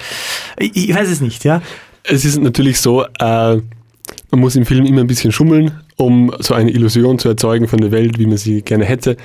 ich, 0.58 0.90
ich 0.90 0.96
weiß 0.96 1.10
es 1.10 1.20
nicht, 1.20 1.44
ja? 1.44 1.62
Es 2.04 2.24
ist 2.24 2.40
natürlich 2.40 2.80
so, 2.80 3.04
äh, 3.04 3.58
man 4.32 4.40
muss 4.40 4.56
im 4.56 4.66
Film 4.66 4.86
immer 4.86 5.02
ein 5.02 5.08
bisschen 5.08 5.34
schummeln, 5.34 5.82
um 5.98 6.34
so 6.40 6.54
eine 6.54 6.72
Illusion 6.72 7.20
zu 7.20 7.28
erzeugen 7.28 7.68
von 7.68 7.82
der 7.82 7.92
Welt, 7.92 8.18
wie 8.18 8.26
man 8.26 8.38
sie 8.38 8.62
gerne 8.62 8.86
hätte. 8.86 9.18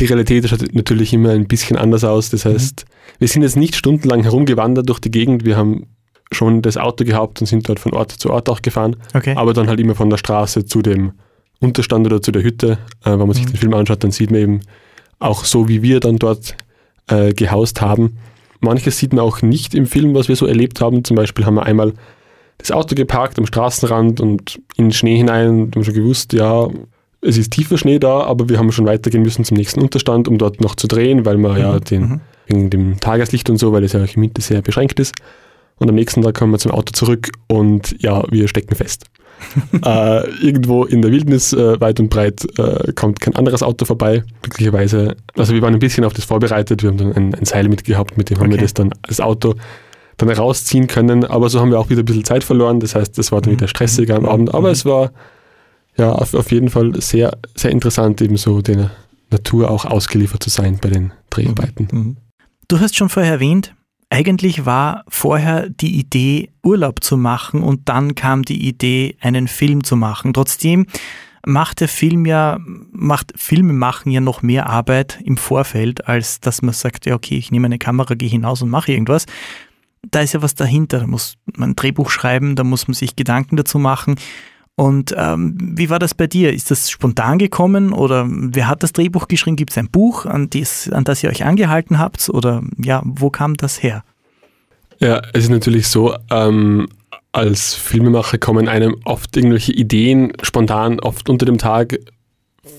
Die 0.00 0.06
Realität 0.06 0.48
schaut 0.48 0.74
natürlich 0.74 1.12
immer 1.12 1.30
ein 1.30 1.46
bisschen 1.46 1.76
anders 1.76 2.04
aus. 2.04 2.30
Das 2.30 2.44
heißt, 2.46 2.86
wir 3.18 3.28
sind 3.28 3.42
jetzt 3.42 3.56
nicht 3.56 3.76
stundenlang 3.76 4.22
herumgewandert 4.22 4.88
durch 4.88 4.98
die 4.98 5.10
Gegend. 5.10 5.44
Wir 5.44 5.56
haben 5.56 5.86
schon 6.32 6.62
das 6.62 6.76
Auto 6.76 7.04
gehabt 7.04 7.40
und 7.40 7.46
sind 7.46 7.68
dort 7.68 7.80
von 7.80 7.92
Ort 7.92 8.12
zu 8.12 8.30
Ort 8.30 8.48
auch 8.48 8.62
gefahren. 8.62 8.96
Okay. 9.14 9.34
Aber 9.36 9.52
dann 9.52 9.68
halt 9.68 9.78
immer 9.80 9.94
von 9.94 10.08
der 10.10 10.16
Straße 10.16 10.64
zu 10.64 10.80
dem 10.80 11.12
Unterstand 11.60 12.06
oder 12.06 12.22
zu 12.22 12.32
der 12.32 12.42
Hütte. 12.42 12.78
Äh, 13.04 13.10
wenn 13.10 13.18
man 13.18 13.32
sich 13.32 13.44
Mhm. 13.44 13.50
den 13.50 13.56
Film 13.56 13.74
anschaut, 13.74 14.02
dann 14.02 14.10
sieht 14.10 14.30
man 14.30 14.40
eben 14.40 14.60
auch 15.18 15.44
so, 15.44 15.68
wie 15.68 15.82
wir 15.82 16.00
dann 16.00 16.16
dort 16.16 16.56
äh, 17.08 17.34
gehaust 17.34 17.80
haben. 17.82 18.16
Manches 18.60 18.96
sieht 18.98 19.12
man 19.12 19.24
auch 19.24 19.42
nicht 19.42 19.74
im 19.74 19.86
Film, 19.86 20.14
was 20.14 20.28
wir 20.28 20.36
so 20.36 20.46
erlebt 20.46 20.80
haben. 20.80 21.04
Zum 21.04 21.16
Beispiel 21.16 21.44
haben 21.44 21.56
wir 21.56 21.66
einmal 21.66 21.92
das 22.58 22.70
Auto 22.70 22.94
geparkt 22.94 23.38
am 23.38 23.46
Straßenrand 23.46 24.20
und 24.20 24.60
in 24.76 24.86
den 24.86 24.92
Schnee 24.92 25.16
hinein 25.16 25.48
und 25.64 25.76
haben 25.76 25.84
schon 25.84 25.94
gewusst, 25.94 26.32
ja, 26.32 26.68
es 27.22 27.36
ist 27.36 27.52
tiefer 27.52 27.78
Schnee 27.78 27.98
da, 27.98 28.20
aber 28.20 28.48
wir 28.48 28.58
haben 28.58 28.72
schon 28.72 28.86
weitergehen 28.86 29.22
müssen 29.22 29.44
zum 29.44 29.56
nächsten 29.56 29.80
Unterstand, 29.80 30.28
um 30.28 30.38
dort 30.38 30.60
noch 30.60 30.74
zu 30.74 30.86
drehen, 30.86 31.24
weil 31.24 31.36
man 31.36 31.58
ja 31.58 31.74
Mhm, 31.74 31.84
den, 31.84 32.02
mhm. 32.02 32.20
wegen 32.46 32.70
dem 32.70 33.00
Tageslicht 33.00 33.50
und 33.50 33.58
so, 33.58 33.72
weil 33.72 33.84
es 33.84 33.92
ja 33.92 34.02
auch 34.02 34.16
im 34.16 34.22
Winter 34.22 34.42
sehr 34.42 34.62
beschränkt 34.62 34.98
ist. 35.00 35.14
Und 35.78 35.88
am 35.88 35.94
nächsten 35.94 36.22
Tag 36.22 36.34
kommen 36.34 36.52
wir 36.52 36.58
zum 36.58 36.72
Auto 36.72 36.92
zurück 36.92 37.30
und 37.48 37.96
ja, 38.02 38.22
wir 38.30 38.48
stecken 38.48 38.74
fest. 38.74 39.06
äh, 39.84 40.28
irgendwo 40.42 40.84
in 40.84 41.00
der 41.00 41.10
Wildnis, 41.10 41.54
äh, 41.54 41.80
weit 41.80 41.98
und 41.98 42.10
breit, 42.10 42.46
äh, 42.58 42.92
kommt 42.92 43.20
kein 43.20 43.34
anderes 43.34 43.62
Auto 43.62 43.86
vorbei. 43.86 44.22
Glücklicherweise, 44.42 45.16
also 45.36 45.54
wir 45.54 45.62
waren 45.62 45.72
ein 45.72 45.78
bisschen 45.78 46.04
auf 46.04 46.12
das 46.12 46.26
vorbereitet. 46.26 46.82
Wir 46.82 46.90
haben 46.90 46.98
dann 46.98 47.12
ein, 47.14 47.34
ein 47.34 47.44
Seil 47.46 47.68
mitgehabt, 47.68 48.18
mit 48.18 48.28
dem 48.28 48.36
okay. 48.36 48.44
haben 48.44 48.50
wir 48.50 48.58
das 48.58 48.74
dann, 48.74 48.90
das 49.08 49.20
Auto 49.20 49.54
dann 50.18 50.28
rausziehen 50.28 50.86
können. 50.86 51.24
Aber 51.24 51.48
so 51.48 51.60
haben 51.60 51.70
wir 51.70 51.78
auch 51.78 51.88
wieder 51.88 52.02
ein 52.02 52.04
bisschen 52.04 52.24
Zeit 52.24 52.44
verloren. 52.44 52.80
Das 52.80 52.94
heißt, 52.94 53.16
das 53.16 53.32
war 53.32 53.40
dann 53.40 53.52
wieder 53.52 53.64
mhm. 53.64 53.70
stressiger 53.70 54.16
am 54.16 54.26
Abend. 54.26 54.54
Aber 54.54 54.68
mhm. 54.68 54.72
es 54.74 54.84
war 54.84 55.12
ja 56.00 56.12
auf, 56.12 56.34
auf 56.34 56.50
jeden 56.50 56.70
Fall 56.70 57.00
sehr, 57.00 57.36
sehr 57.54 57.70
interessant, 57.70 58.20
eben 58.20 58.36
so 58.36 58.60
der 58.60 58.90
Natur 59.30 59.70
auch 59.70 59.84
ausgeliefert 59.84 60.42
zu 60.42 60.50
sein 60.50 60.78
bei 60.80 60.90
den 60.90 61.12
Dreharbeiten. 61.30 61.88
Mhm. 61.90 62.16
Du 62.68 62.80
hast 62.80 62.96
schon 62.96 63.08
vorher 63.08 63.32
erwähnt, 63.32 63.74
eigentlich 64.10 64.66
war 64.66 65.04
vorher 65.08 65.68
die 65.68 65.98
Idee, 65.98 66.50
Urlaub 66.64 67.02
zu 67.02 67.16
machen 67.16 67.62
und 67.62 67.88
dann 67.88 68.16
kam 68.16 68.42
die 68.42 68.68
Idee, 68.68 69.16
einen 69.20 69.46
Film 69.46 69.84
zu 69.84 69.96
machen. 69.96 70.32
Trotzdem 70.34 70.86
macht 71.46 71.80
der 71.80 71.88
Film 71.88 72.26
ja, 72.26 72.58
macht 72.92 73.32
Filme 73.36 73.72
machen 73.72 74.10
ja 74.10 74.20
noch 74.20 74.42
mehr 74.42 74.68
Arbeit 74.68 75.20
im 75.24 75.36
Vorfeld, 75.36 76.06
als 76.06 76.40
dass 76.40 76.60
man 76.60 76.74
sagt, 76.74 77.06
ja, 77.06 77.14
okay, 77.14 77.36
ich 77.36 77.50
nehme 77.50 77.66
eine 77.66 77.78
Kamera, 77.78 78.14
gehe 78.14 78.28
hinaus 78.28 78.62
und 78.62 78.70
mache 78.70 78.92
irgendwas. 78.92 79.26
Da 80.10 80.20
ist 80.20 80.34
ja 80.34 80.42
was 80.42 80.54
dahinter. 80.54 81.00
Da 81.00 81.06
muss 81.06 81.34
man 81.56 81.70
ein 81.70 81.76
Drehbuch 81.76 82.10
schreiben, 82.10 82.56
da 82.56 82.64
muss 82.64 82.88
man 82.88 82.94
sich 82.94 83.16
Gedanken 83.16 83.56
dazu 83.56 83.78
machen. 83.78 84.16
Und 84.80 85.14
ähm, 85.14 85.58
wie 85.76 85.90
war 85.90 85.98
das 85.98 86.14
bei 86.14 86.26
dir? 86.26 86.54
Ist 86.54 86.70
das 86.70 86.88
spontan 86.88 87.36
gekommen 87.38 87.92
oder 87.92 88.26
wer 88.26 88.66
hat 88.66 88.82
das 88.82 88.94
Drehbuch 88.94 89.28
geschrieben? 89.28 89.56
Gibt 89.56 89.72
es 89.72 89.76
ein 89.76 89.90
Buch, 89.90 90.24
an, 90.24 90.48
dies, 90.48 90.88
an 90.90 91.04
das 91.04 91.22
ihr 91.22 91.28
euch 91.28 91.44
angehalten 91.44 91.98
habt? 91.98 92.30
Oder 92.30 92.62
ja, 92.82 93.02
wo 93.04 93.28
kam 93.28 93.58
das 93.58 93.82
her? 93.82 94.04
Ja, 94.98 95.20
es 95.34 95.44
ist 95.44 95.50
natürlich 95.50 95.88
so, 95.88 96.14
ähm, 96.30 96.88
als 97.30 97.74
Filmemacher 97.74 98.38
kommen 98.38 98.68
einem 98.68 98.96
oft 99.04 99.36
irgendwelche 99.36 99.72
Ideen 99.72 100.32
spontan, 100.40 100.98
oft 101.00 101.28
unter 101.28 101.44
dem 101.44 101.58
Tag 101.58 101.98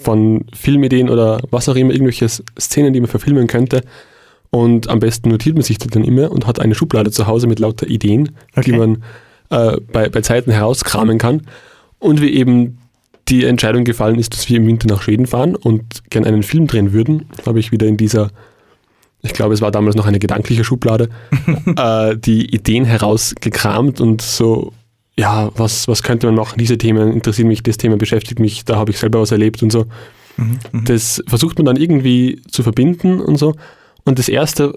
von 0.01 0.45
Filmideen 0.55 1.07
oder 1.07 1.39
was 1.51 1.69
auch 1.69 1.75
immer, 1.75 1.91
irgendwelche 1.91 2.27
Szenen, 2.59 2.93
die 2.93 2.99
man 2.99 3.09
verfilmen 3.11 3.45
könnte. 3.45 3.83
Und 4.49 4.89
am 4.89 4.97
besten 4.97 5.29
notiert 5.29 5.53
man 5.53 5.63
sich 5.63 5.77
das 5.77 5.89
dann 5.89 6.03
immer 6.03 6.31
und 6.31 6.47
hat 6.47 6.59
eine 6.59 6.73
Schublade 6.73 7.11
zu 7.11 7.27
Hause 7.27 7.45
mit 7.45 7.59
lauter 7.59 7.85
Ideen, 7.85 8.35
okay. 8.53 8.71
die 8.71 8.71
man 8.71 9.03
äh, 9.51 9.79
bei, 9.93 10.09
bei 10.09 10.21
Zeiten 10.21 10.49
herauskramen 10.49 11.19
kann. 11.19 11.43
Und 12.01 12.19
wie 12.19 12.33
eben 12.33 12.79
die 13.29 13.45
Entscheidung 13.45 13.83
gefallen 13.83 14.17
ist, 14.17 14.33
dass 14.33 14.49
wir 14.49 14.57
im 14.57 14.65
Winter 14.65 14.87
nach 14.87 15.03
Schweden 15.03 15.27
fahren 15.27 15.55
und 15.55 16.09
gerne 16.09 16.27
einen 16.27 16.41
Film 16.41 16.65
drehen 16.65 16.93
würden, 16.93 17.27
habe 17.45 17.59
ich 17.59 17.71
wieder 17.71 17.85
in 17.85 17.95
dieser, 17.95 18.31
ich 19.21 19.33
glaube, 19.33 19.53
es 19.53 19.61
war 19.61 19.69
damals 19.69 19.95
noch 19.95 20.07
eine 20.07 20.17
gedankliche 20.17 20.63
Schublade, 20.63 21.09
äh, 21.77 22.17
die 22.17 22.53
Ideen 22.53 22.85
herausgekramt 22.85 24.01
und 24.01 24.23
so, 24.23 24.73
ja, 25.15 25.51
was, 25.55 25.87
was 25.87 26.01
könnte 26.01 26.25
man 26.25 26.35
machen? 26.35 26.57
Diese 26.57 26.79
Themen 26.79 27.13
interessieren 27.13 27.47
mich, 27.47 27.61
das 27.61 27.77
Thema 27.77 27.97
beschäftigt 27.97 28.39
mich, 28.39 28.65
da 28.65 28.77
habe 28.77 28.89
ich 28.89 28.97
selber 28.97 29.21
was 29.21 29.31
erlebt 29.31 29.61
und 29.61 29.71
so. 29.71 29.85
Mhm, 30.37 30.59
mhm. 30.71 30.85
das 30.85 31.23
versucht 31.27 31.59
man 31.59 31.67
dann 31.67 31.75
irgendwie 31.75 32.41
zu 32.49 32.63
verbinden 32.63 33.21
und 33.21 33.37
so. 33.37 33.53
Und 34.05 34.17
das 34.17 34.27
Erste, 34.27 34.73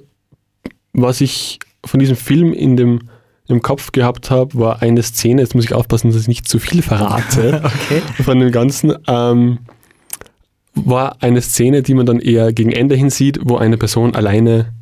was 0.93 1.23
ich 1.23 1.59
von 1.87 2.01
diesem 2.01 2.17
Film 2.17 2.53
in 2.53 2.77
dem 2.77 3.01
im 3.47 3.61
Kopf 3.61 3.93
gehabt 3.93 4.31
habe, 4.31 4.59
war 4.59 4.83
eine 4.83 5.03
Szene, 5.03 5.43
jetzt 5.43 5.55
muss 5.55 5.65
ich 5.65 5.75
aufpassen, 5.75 6.11
dass 6.11 6.21
ich 6.21 6.29
nicht 6.29 6.49
zu 6.49 6.59
viel 6.59 6.83
verrate 6.83 7.63
okay. 7.65 8.03
von 8.23 8.39
dem 8.39 8.51
Ganzen, 8.51 8.95
ähm, 9.07 9.59
war 10.75 11.17
eine 11.21 11.41
Szene, 11.41 11.83
die 11.83 11.95
man 11.95 12.07
dann 12.07 12.21
eher 12.21 12.53
gegen 12.53 12.73
Ende 12.73 12.97
hin 12.97 13.11
sieht, 13.11 13.39
wo 13.43 13.57
eine 13.57 13.77
Person 13.77 14.15
alleine 14.15 14.73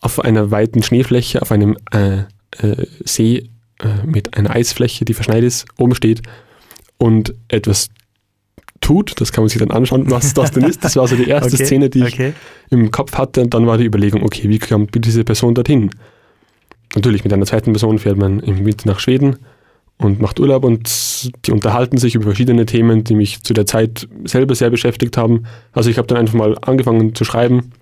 auf 0.00 0.20
einer 0.20 0.50
weiten 0.50 0.82
Schneefläche, 0.82 1.42
auf 1.42 1.52
einem 1.52 1.76
äh, 1.92 2.22
äh, 2.58 2.86
See 3.04 3.48
äh, 3.78 4.06
mit 4.06 4.36
einer 4.36 4.50
Eisfläche, 4.50 5.04
die 5.04 5.14
verschneit 5.14 5.44
ist, 5.44 5.66
oben 5.78 5.94
steht 5.94 6.22
und 6.98 7.34
etwas 7.48 7.90
tut. 8.80 9.20
Das 9.20 9.32
kann 9.32 9.44
man 9.44 9.48
sich 9.48 9.58
dann 9.58 9.70
anschauen, 9.70 10.10
was 10.10 10.34
das 10.34 10.50
denn 10.50 10.64
ist. 10.64 10.82
Das 10.82 10.96
war 10.96 11.06
so 11.06 11.14
die 11.14 11.28
erste 11.28 11.54
okay, 11.54 11.66
Szene, 11.66 11.88
die 11.88 12.02
okay. 12.02 12.34
ich 12.66 12.72
im 12.72 12.90
Kopf 12.90 13.14
hatte. 13.14 13.42
Und 13.42 13.54
dann 13.54 13.66
war 13.66 13.78
die 13.78 13.84
Überlegung, 13.84 14.22
okay, 14.24 14.48
wie 14.48 14.58
kommt 14.58 14.92
diese 15.04 15.24
Person 15.24 15.54
dorthin? 15.54 15.90
Natürlich, 16.94 17.24
mit 17.24 17.32
einer 17.32 17.46
zweiten 17.46 17.72
Person 17.72 17.98
fährt 17.98 18.18
man 18.18 18.40
im 18.40 18.64
Winter 18.64 18.88
nach 18.88 19.00
Schweden 19.00 19.36
und 19.98 20.20
macht 20.20 20.40
Urlaub 20.40 20.64
und 20.64 21.46
die 21.46 21.52
unterhalten 21.52 21.96
sich 21.98 22.14
über 22.14 22.24
verschiedene 22.24 22.66
Themen, 22.66 23.04
die 23.04 23.14
mich 23.14 23.42
zu 23.42 23.54
der 23.54 23.66
Zeit 23.66 24.08
selber 24.24 24.54
sehr 24.54 24.70
beschäftigt 24.70 25.16
haben. 25.16 25.44
Also 25.72 25.90
ich 25.90 25.98
habe 25.98 26.08
dann 26.08 26.18
einfach 26.18 26.34
mal 26.34 26.56
angefangen 26.60 27.14
zu 27.14 27.24
schreiben. 27.24 27.72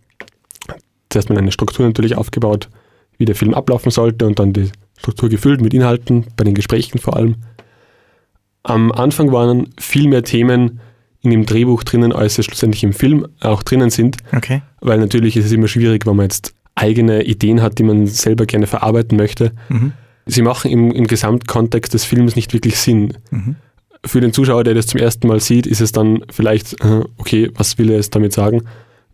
Zuerst 1.08 1.28
mal 1.28 1.38
eine 1.38 1.52
Struktur 1.52 1.86
natürlich 1.86 2.16
aufgebaut, 2.16 2.68
wie 3.18 3.24
der 3.24 3.34
Film 3.34 3.54
ablaufen 3.54 3.90
sollte 3.90 4.26
und 4.26 4.38
dann 4.38 4.52
die 4.52 4.70
Struktur 4.98 5.28
gefüllt 5.28 5.60
mit 5.60 5.74
Inhalten, 5.74 6.26
bei 6.36 6.44
den 6.44 6.54
Gesprächen 6.54 6.98
vor 6.98 7.16
allem. 7.16 7.36
Am 8.62 8.92
Anfang 8.92 9.32
waren 9.32 9.70
viel 9.78 10.06
mehr 10.06 10.22
Themen 10.22 10.80
in 11.22 11.30
dem 11.30 11.46
Drehbuch 11.46 11.82
drinnen, 11.82 12.12
als 12.12 12.38
es 12.38 12.44
schlussendlich 12.44 12.84
im 12.84 12.92
Film 12.92 13.26
auch 13.40 13.62
drinnen 13.62 13.90
sind. 13.90 14.18
Okay. 14.34 14.62
Weil 14.80 14.98
natürlich 14.98 15.36
ist 15.36 15.46
es 15.46 15.52
immer 15.52 15.68
schwierig, 15.68 16.06
wenn 16.06 16.16
man 16.16 16.24
jetzt 16.24 16.54
eigene 16.80 17.24
Ideen 17.24 17.62
hat, 17.62 17.78
die 17.78 17.82
man 17.82 18.06
selber 18.06 18.46
gerne 18.46 18.66
verarbeiten 18.66 19.16
möchte. 19.16 19.52
Mhm. 19.68 19.92
Sie 20.26 20.42
machen 20.42 20.70
im, 20.70 20.90
im 20.92 21.06
Gesamtkontext 21.06 21.92
des 21.94 22.04
Films 22.04 22.36
nicht 22.36 22.52
wirklich 22.52 22.78
Sinn. 22.78 23.14
Mhm. 23.30 23.56
Für 24.04 24.20
den 24.20 24.32
Zuschauer, 24.32 24.64
der 24.64 24.74
das 24.74 24.86
zum 24.86 25.00
ersten 25.00 25.28
Mal 25.28 25.40
sieht, 25.40 25.66
ist 25.66 25.80
es 25.80 25.92
dann 25.92 26.24
vielleicht, 26.30 26.82
äh, 26.84 27.02
okay, 27.18 27.50
was 27.54 27.78
will 27.78 27.90
er 27.90 27.96
jetzt 27.96 28.14
damit 28.14 28.32
sagen? 28.32 28.62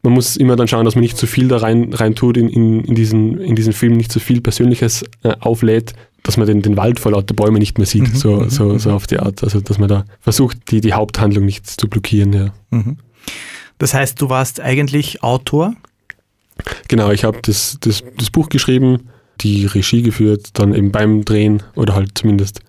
Man 0.03 0.13
muss 0.13 0.37
immer 0.37 0.55
dann 0.55 0.69
schauen, 0.69 0.85
dass 0.85 0.95
man 0.95 1.03
nicht 1.03 1.17
zu 1.17 1.27
viel 1.27 1.49
da 1.49 1.57
rein, 1.57 1.93
rein 1.93 2.15
tut 2.15 2.37
in, 2.37 2.49
in, 2.49 2.85
in, 2.85 2.95
diesen, 2.95 3.41
in 3.41 3.57
diesen 3.57 3.73
Film, 3.73 3.95
nicht 3.95 4.13
zu 4.13 4.21
viel 4.21 4.41
Persönliches 4.41 5.05
äh, 5.25 5.35
auflädt, 5.41 5.95
dass 6.23 6.37
man 6.37 6.47
den, 6.47 6.63
den 6.63 6.77
Wald 6.77 7.01
vor 7.01 7.13
lauter 7.13 7.35
Bäume 7.35 7.59
nicht 7.59 7.79
mehr 7.79 7.87
sieht, 7.87 8.13
mhm. 8.13 8.17
so, 8.17 8.37
mhm. 8.37 8.51
so, 8.51 8.79
so 8.79 8.93
auf 8.93 9.07
die 9.07 9.19
Art. 9.19 9.43
Also, 9.43 9.61
dass 9.61 9.79
man 9.79 9.89
da 9.89 10.05
versucht, 10.21 10.71
die, 10.71 10.81
die 10.81 10.93
Haupthandlung 10.93 11.45
nicht 11.45 11.67
zu 11.67 11.89
blockieren. 11.89 12.33
Ja. 12.33 12.55
Mhm. 12.71 12.99
Das 13.79 13.95
heißt, 13.95 14.21
du 14.21 14.29
warst 14.29 14.61
eigentlich 14.61 15.23
Autor 15.23 15.75
Genau, 16.89 17.11
ich 17.11 17.25
habe 17.25 17.39
das, 17.43 17.79
das, 17.81 18.03
das 18.17 18.31
Buch 18.31 18.49
geschrieben, 18.49 19.09
die 19.41 19.67
Regie 19.67 20.03
geführt, 20.03 20.51
dann 20.55 20.75
eben 20.75 20.93
beim 20.93 21.25
Drehen 21.25 21.63
oder 21.75 21.95
halt 21.95 22.17
zumindest 22.17 22.61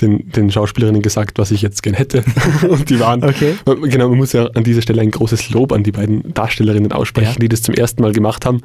den, 0.00 0.30
den 0.32 0.50
Schauspielerinnen 0.50 1.02
gesagt, 1.02 1.38
was 1.38 1.50
ich 1.50 1.62
jetzt 1.62 1.82
gern 1.82 1.94
hätte. 1.94 2.24
und 2.68 2.90
die 2.90 2.98
waren, 2.98 3.22
okay. 3.22 3.54
genau, 3.64 4.08
man 4.08 4.18
muss 4.18 4.32
ja 4.32 4.46
an 4.46 4.64
dieser 4.64 4.82
Stelle 4.82 5.02
ein 5.02 5.10
großes 5.10 5.50
Lob 5.50 5.72
an 5.72 5.82
die 5.82 5.92
beiden 5.92 6.34
Darstellerinnen 6.34 6.92
aussprechen, 6.92 7.34
ja. 7.34 7.38
die 7.38 7.48
das 7.48 7.62
zum 7.62 7.74
ersten 7.74 8.02
Mal 8.02 8.12
gemacht 8.12 8.44
haben. 8.44 8.62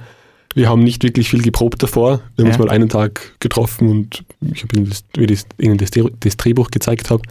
Wir 0.56 0.70
haben 0.70 0.84
nicht 0.84 1.04
wirklich 1.04 1.30
viel 1.30 1.42
geprobt 1.42 1.84
davor. 1.84 2.22
Wir 2.36 2.44
haben 2.44 2.52
ja. 2.52 2.58
uns 2.58 2.58
mal 2.58 2.70
einen 2.70 2.90
Tag 2.90 3.36
getroffen 3.40 3.90
und 3.90 4.24
ich 4.42 4.64
habe 4.64 4.76
ihnen, 4.76 4.90
das, 4.90 5.46
ihnen 5.60 5.78
das, 5.78 5.92
das 6.20 6.38
Drehbuch 6.38 6.72
gezeigt 6.72 7.12
habe. 7.12 7.22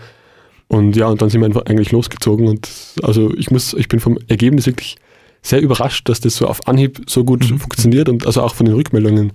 Und 0.68 0.96
ja, 0.96 1.08
und 1.08 1.22
dann 1.22 1.30
sind 1.30 1.40
wir 1.40 1.46
einfach 1.46 1.66
eigentlich 1.66 1.92
losgezogen. 1.92 2.46
Und 2.46 2.68
also 3.02 3.32
ich 3.34 3.50
muss, 3.50 3.74
ich 3.74 3.88
bin 3.88 4.00
vom 4.00 4.18
Ergebnis 4.28 4.66
wirklich 4.66 4.96
sehr 5.46 5.60
überrascht, 5.60 6.08
dass 6.08 6.20
das 6.20 6.36
so 6.36 6.46
auf 6.46 6.66
Anhieb 6.66 7.02
so 7.08 7.24
gut 7.24 7.48
mhm. 7.50 7.58
funktioniert 7.58 8.08
und 8.08 8.26
also 8.26 8.42
auch 8.42 8.54
von 8.54 8.66
den 8.66 8.74
Rückmeldungen, 8.74 9.32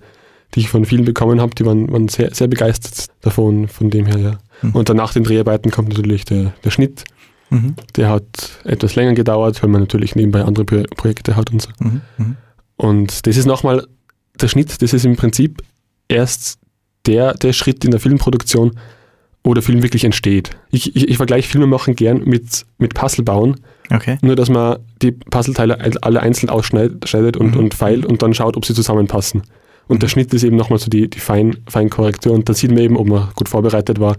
die 0.53 0.59
ich 0.59 0.69
von 0.69 0.85
vielen 0.85 1.05
bekommen 1.05 1.39
habe, 1.39 1.55
die 1.55 1.65
waren, 1.65 1.91
waren 1.91 2.09
sehr, 2.09 2.33
sehr 2.33 2.47
begeistert 2.47 3.07
davon, 3.21 3.67
von 3.67 3.89
dem 3.89 4.05
her, 4.05 4.17
ja. 4.17 4.37
Mhm. 4.61 4.75
Und 4.75 4.89
dann 4.89 4.97
nach 4.97 5.13
den 5.13 5.23
Dreharbeiten 5.23 5.71
kommt 5.71 5.89
natürlich 5.89 6.25
der, 6.25 6.53
der 6.63 6.71
Schnitt. 6.71 7.05
Mhm. 7.49 7.75
Der 7.95 8.09
hat 8.09 8.59
etwas 8.65 8.95
länger 8.95 9.13
gedauert, 9.13 9.61
weil 9.63 9.69
man 9.69 9.81
natürlich 9.81 10.15
nebenbei 10.15 10.43
andere 10.43 10.65
Pro 10.65 10.83
Projekte 10.95 11.35
hat 11.35 11.51
und 11.51 11.61
so. 11.61 11.69
Mhm. 11.79 12.01
Mhm. 12.17 12.35
Und 12.75 13.25
das 13.25 13.37
ist 13.37 13.45
nochmal, 13.45 13.87
der 14.39 14.47
Schnitt, 14.47 14.81
das 14.81 14.93
ist 14.93 15.05
im 15.05 15.15
Prinzip 15.15 15.61
erst 16.07 16.59
der, 17.05 17.33
der 17.35 17.53
Schritt 17.53 17.85
in 17.85 17.91
der 17.91 17.99
Filmproduktion, 17.99 18.77
wo 19.43 19.53
der 19.53 19.63
Film 19.63 19.81
wirklich 19.81 20.03
entsteht. 20.03 20.51
Ich, 20.69 20.95
ich, 20.95 21.09
ich 21.09 21.17
vergleiche 21.17 21.49
Filme 21.49 21.67
machen 21.67 21.95
gern 21.95 22.23
mit, 22.25 22.65
mit 22.77 22.93
Puzzle 22.93 23.25
bauen. 23.25 23.59
Okay. 23.89 24.17
Nur, 24.21 24.35
dass 24.35 24.49
man 24.49 24.77
die 25.01 25.11
Puzzleteile 25.11 25.77
alle 26.01 26.21
einzeln 26.21 26.49
ausschneidet 26.49 27.37
und, 27.37 27.55
mhm. 27.55 27.59
und 27.59 27.73
feilt 27.73 28.05
und 28.05 28.21
dann 28.21 28.33
schaut, 28.33 28.55
ob 28.55 28.65
sie 28.65 28.73
zusammenpassen. 28.73 29.41
Und 29.87 29.97
mhm. 29.97 29.99
der 29.99 30.07
Schnitt 30.09 30.33
ist 30.33 30.43
eben 30.43 30.55
nochmal 30.55 30.79
so 30.79 30.89
die, 30.89 31.09
die 31.09 31.19
Fein, 31.19 31.57
Feinkorrektur 31.67 32.33
und 32.33 32.47
da 32.47 32.53
sieht 32.53 32.71
man 32.71 32.79
eben, 32.79 32.97
ob 32.97 33.07
man 33.07 33.29
gut 33.35 33.49
vorbereitet 33.49 33.99
war. 33.99 34.15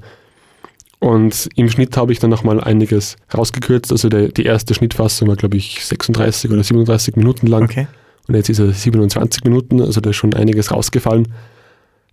Und 0.99 1.49
im 1.57 1.69
Schnitt 1.69 1.97
habe 1.97 2.13
ich 2.13 2.21
dann 2.21 2.31
nochmal 2.31 2.61
einiges 2.61 3.17
rausgekürzt. 3.37 3.91
Also 3.91 4.09
der, 4.09 4.29
die 4.29 4.45
erste 4.45 4.75
Schnittfassung 4.75 5.27
war, 5.27 5.37
glaube 5.37 5.57
ich, 5.57 5.85
36 5.85 6.51
oder 6.51 6.63
37 6.63 7.17
Minuten 7.17 7.49
lang. 7.49 7.65
Okay. 7.65 7.89
Und 8.29 8.37
jetzt 8.37 8.49
ist 8.49 8.61
er 8.61 8.73
27 8.73 9.43
Minuten, 9.43 9.81
also 9.81 10.01
da 10.01 10.11
ist 10.11 10.17
schon 10.17 10.33
einiges 10.35 10.71
rausgefallen. 10.71 11.27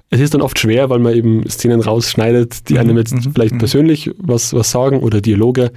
Es 0.09 0.19
ist 0.19 0.33
dann 0.33 0.41
oft 0.41 0.57
schwer, 0.57 0.89
weil 0.89 0.99
man 0.99 1.13
eben 1.13 1.47
Szenen 1.47 1.81
rausschneidet, 1.81 2.69
die 2.69 2.73
mhm. 2.73 2.79
einem 2.79 2.97
jetzt 2.97 3.13
mhm. 3.13 3.33
vielleicht 3.33 3.53
mhm. 3.53 3.59
persönlich 3.59 4.11
was, 4.17 4.53
was 4.53 4.71
sagen 4.71 4.99
oder 4.99 5.21
Dialoge, 5.21 5.71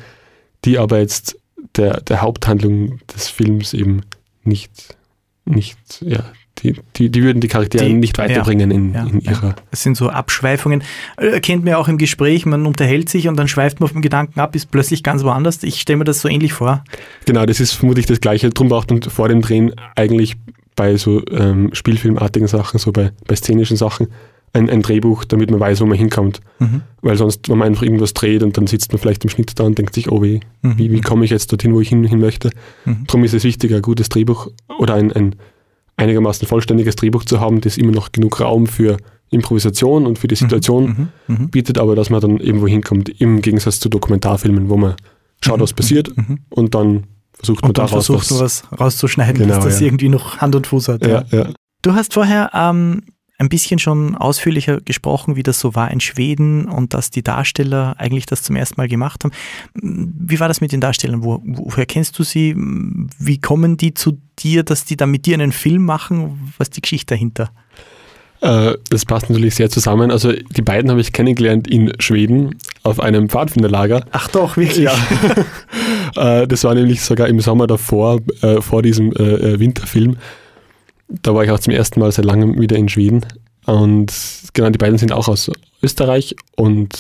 die 0.65 0.79
aber 0.79 0.99
jetzt 1.01 1.37
der, 1.77 2.01
der 2.01 2.23
Haupthandlung 2.23 3.01
des 3.15 3.29
Films 3.29 3.75
eben 3.75 4.03
nicht, 4.45 4.97
nicht 5.45 5.79
ja, 6.01 6.25
die, 6.59 6.77
die, 6.97 7.11
die 7.11 7.23
würden 7.23 7.41
die 7.41 7.49
Charaktere 7.49 7.85
die, 7.85 7.95
nicht 7.95 8.19
weiterbringen 8.19 8.71
ja, 8.71 8.77
in, 8.77 8.95
ja, 8.95 9.07
in 9.07 9.21
ihrer. 9.21 9.49
Ja. 9.49 9.55
Das 9.71 9.83
sind 9.83 9.97
so 9.97 10.09
Abschweifungen. 10.11 10.83
Erkennt 11.17 11.65
man 11.65 11.75
auch 11.75 11.89
im 11.89 11.99
Gespräch, 11.99 12.47
man 12.47 12.67
unterhält 12.67 13.09
sich 13.09 13.29
und 13.29 13.37
dann 13.37 13.49
schweift 13.49 13.81
man 13.81 13.87
auf 13.87 13.93
den 13.93 14.03
Gedanken 14.03 14.39
ab, 14.39 14.55
ist 14.55 14.71
plötzlich 14.71 15.03
ganz 15.03 15.25
woanders. 15.25 15.62
Ich 15.62 15.81
stelle 15.81 15.99
mir 15.99 16.05
das 16.05 16.21
so 16.21 16.29
ähnlich 16.29 16.53
vor. 16.53 16.85
Genau, 17.25 17.47
das 17.47 17.61
ist 17.61 17.73
vermutlich 17.73 18.07
das 18.07 18.21
Gleiche. 18.21 18.51
Darum 18.51 18.69
braucht 18.69 18.91
man 18.91 19.03
vor 19.03 19.29
dem 19.29 19.41
Drehen 19.43 19.75
eigentlich 19.97 20.37
bei 20.76 20.97
so 20.97 21.23
ähm, 21.31 21.71
spielfilmartigen 21.73 22.49
Sachen, 22.49 22.79
so 22.79 22.93
bei, 22.93 23.12
bei 23.26 23.37
szenischen 23.37 23.76
Sachen, 23.76 24.09
ein, 24.55 24.69
ein 24.69 24.83
Drehbuch, 24.83 25.25
damit 25.25 25.50
man 25.50 25.61
weiß, 25.61 25.81
wo 25.81 25.87
man 25.87 25.97
hinkommt. 25.97 26.41
Mhm. 26.59 26.83
Weil 27.00 27.17
sonst, 27.17 27.49
wenn 27.49 27.57
man 27.59 27.69
einfach 27.69 27.83
irgendwas 27.85 28.12
dreht 28.12 28.43
und 28.43 28.57
dann 28.59 28.67
sitzt 28.67 28.93
man 28.93 29.00
vielleicht 29.00 29.25
im 29.25 29.31
Schnitt 29.31 29.59
da 29.59 29.64
und 29.64 29.79
denkt 29.79 29.95
sich, 29.95 30.11
oh 30.12 30.23
wie, 30.23 30.41
Mhm. 30.62 30.79
wie, 30.79 30.93
wie 30.93 31.00
komme 31.00 31.25
ich 31.25 31.31
jetzt 31.31 31.50
dorthin, 31.52 31.73
wo 31.75 31.81
ich 31.81 31.88
hin, 31.88 32.05
hin 32.05 32.21
möchte. 32.21 32.50
Mhm. 32.85 33.05
Darum 33.07 33.25
ist 33.25 33.33
es 33.35 33.45
wichtig, 33.45 33.73
ein 33.75 33.81
gutes 33.83 34.09
Drehbuch 34.11 34.49
oder 34.79 34.95
ein, 34.95 35.11
ein 35.12 35.37
einigermaßen 35.97 36.47
vollständiges 36.47 36.97
Drehbuch 36.97 37.25
zu 37.25 37.41
haben, 37.41 37.61
das 37.61 37.76
immer 37.79 37.93
noch 37.93 38.12
genug 38.12 38.41
Raum 38.41 38.67
für 38.67 38.97
Improvisation 39.31 40.07
und 40.07 40.19
für 40.19 40.29
die 40.29 40.35
Situation 40.35 41.11
Mhm. 41.26 41.35
Mhm. 41.37 41.50
bietet, 41.50 41.79
aber 41.79 41.97
dass 41.97 42.11
man 42.11 42.21
dann 42.21 42.37
irgendwo 42.38 42.67
hinkommt, 42.69 43.09
im 43.21 43.41
Gegensatz 43.41 43.81
zu 43.81 43.88
Dokumentarfilmen, 43.88 44.69
wo 44.69 44.76
man 44.76 44.95
schaut, 45.41 45.61
was 45.61 45.73
passiert 45.73 46.14
Mhm. 46.17 46.38
und 46.50 46.75
dann 46.75 47.05
versucht 47.35 47.62
man 47.62 47.73
daraus 47.73 48.07
versucht 48.07 48.31
man 48.31 48.41
was 48.41 48.65
rauszuschneiden, 48.79 49.43
Genau, 49.43 49.55
dass 49.55 49.65
das 49.65 49.81
ja. 49.81 49.87
irgendwie 49.87 50.09
noch 50.09 50.39
Hand 50.39 50.55
und 50.55 50.67
Fuß 50.67 50.89
hat. 50.89 51.07
Ja, 51.07 51.25
ja. 51.31 51.49
Du 51.83 51.95
hast 51.95 52.15
vorher 52.15 52.51
ähm, 52.55 53.03
ein 53.43 53.49
bisschen 53.49 53.81
schon 53.81 54.15
ausführlicher 54.15 54.81
gesprochen, 54.81 55.35
wie 55.35 55.43
das 55.43 55.59
so 55.59 55.75
war 55.75 55.91
in 55.91 55.99
Schweden 56.01 56.67
und 56.67 56.95
dass 56.95 57.11
die 57.11 57.23
Darsteller 57.25 57.97
eigentlich 57.99 58.25
das 58.25 58.43
zum 58.45 58.55
ersten 58.55 58.81
Mal 58.81 58.89
gemacht 58.89 59.25
haben. 59.25 59.33
Wie 59.75 60.39
war 60.39 60.47
das 60.47 60.61
mit 60.61 60.71
den 60.71 60.81
Darstellern? 60.81 61.25
Wo, 61.25 61.43
woher 61.45 61.87
kennst 61.87 62.19
du 62.19 62.23
sie? 62.23 62.55
Wie 62.57 63.41
kommen 63.41 63.77
die 63.77 63.95
zu 63.95 64.19
dir, 64.39 64.62
dass 64.62 64.85
die 64.85 64.97
dann 64.97 65.11
mit 65.11 65.27
dir 65.27 65.35
einen 65.35 65.51
Film 65.51 65.85
machen? 65.85 66.53
Was 66.57 66.69
ist 66.69 66.77
die 66.77 66.83
Geschichte 66.83 67.15
dahinter? 67.15 67.51
Äh, 68.43 68.75
das 68.91 69.07
passt 69.07 69.31
natürlich 69.31 69.55
sehr 69.55 69.71
zusammen. 69.71 70.11
Also 70.11 70.33
die 70.33 70.63
beiden 70.63 70.91
habe 70.91 71.01
ich 71.01 71.13
kennengelernt 71.13 71.69
in 71.69 71.93
Schweden 72.01 72.57
auf 72.83 72.99
einem 72.99 73.29
Pfadfinderlager. 73.29 74.05
Ach 74.11 74.29
doch, 74.29 74.57
wirklich? 74.57 74.85
Ja. 74.85 74.95
Äh, 76.15 76.47
das 76.47 76.63
war 76.65 76.75
nämlich 76.75 77.01
sogar 77.01 77.27
im 77.29 77.41
Sommer 77.41 77.67
davor, 77.67 78.21
äh, 78.43 78.61
vor 78.61 78.83
diesem 78.83 79.13
Winterfilm. 79.13 80.19
Da 81.09 81.35
war 81.35 81.43
ich 81.43 81.51
auch 81.51 81.59
zum 81.59 81.73
ersten 81.73 82.01
Mal 82.01 82.13
seit 82.13 82.27
langem 82.27 82.61
wieder 82.61 82.77
in 82.77 82.91
Schweden. 82.91 83.25
Und 83.65 84.13
genau, 84.53 84.69
die 84.69 84.77
beiden 84.77 84.99
sind 84.99 85.11
auch 85.11 85.29
aus 85.29 85.51
Österreich 85.83 86.37
und 86.55 86.99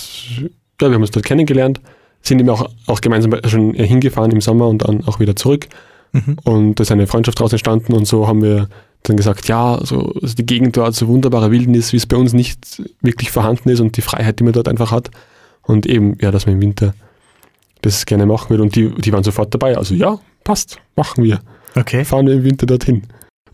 ja, 0.80 0.88
wir 0.88 0.94
haben 0.94 1.02
uns 1.02 1.10
dort 1.10 1.26
kennengelernt, 1.26 1.82
sind 2.22 2.40
eben 2.40 2.48
auch, 2.48 2.70
auch 2.86 3.02
gemeinsam 3.02 3.38
schon 3.44 3.74
hingefahren 3.74 4.30
im 4.30 4.40
Sommer 4.40 4.66
und 4.68 4.78
dann 4.88 5.04
auch 5.04 5.20
wieder 5.20 5.36
zurück. 5.36 5.68
Mhm. 6.12 6.38
Und 6.44 6.74
da 6.76 6.82
ist 6.82 6.90
eine 6.90 7.06
Freundschaft 7.06 7.38
daraus 7.38 7.52
entstanden 7.52 7.92
und 7.92 8.06
so 8.06 8.26
haben 8.26 8.42
wir 8.42 8.70
dann 9.04 9.16
gesagt, 9.16 9.48
ja, 9.48 9.80
so, 9.84 10.12
also 10.22 10.34
die 10.34 10.46
Gegend 10.46 10.76
dort, 10.76 10.94
so 10.94 11.08
wunderbare 11.08 11.50
Wildnis, 11.50 11.92
wie 11.92 11.96
es 11.96 12.06
bei 12.06 12.16
uns 12.16 12.32
nicht 12.32 12.82
wirklich 13.00 13.30
vorhanden 13.30 13.68
ist 13.68 13.80
und 13.80 13.96
die 13.96 14.02
Freiheit, 14.02 14.38
die 14.38 14.44
man 14.44 14.52
dort 14.52 14.68
einfach 14.68 14.92
hat. 14.92 15.10
Und 15.62 15.86
eben, 15.86 16.16
ja, 16.20 16.30
dass 16.30 16.46
man 16.46 16.56
im 16.56 16.60
Winter 16.60 16.94
das 17.82 18.06
gerne 18.06 18.26
machen 18.26 18.50
will. 18.50 18.60
Und 18.60 18.74
die, 18.76 18.90
die 18.94 19.12
waren 19.12 19.24
sofort 19.24 19.52
dabei. 19.54 19.76
Also 19.76 19.94
ja, 19.94 20.18
passt, 20.44 20.78
machen 20.96 21.24
wir. 21.24 21.40
Okay. 21.74 22.04
Fahren 22.04 22.26
wir 22.26 22.34
im 22.34 22.44
Winter 22.44 22.66
dorthin. 22.66 23.02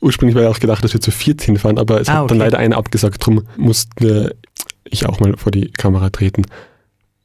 Ursprünglich 0.01 0.35
war 0.37 0.43
ja 0.43 0.49
auch 0.51 0.59
gedacht, 0.61 0.85
dass 0.85 0.93
wir 0.93 1.01
zu 1.01 1.11
viert 1.11 1.43
hinfahren, 1.43 1.79
aber 1.79 2.01
es 2.01 2.09
Ah, 2.09 2.13
hat 2.13 2.31
dann 2.31 2.37
okay. 2.37 2.39
leider 2.47 2.59
einer 2.59 2.77
abgesagt, 2.77 3.21
darum 3.23 3.43
musste 3.57 4.37
ich 4.85 5.07
auch 5.07 5.19
mal 5.21 5.37
vor 5.37 5.51
die 5.51 5.71
Kamera 5.73 6.11
treten. 6.11 6.43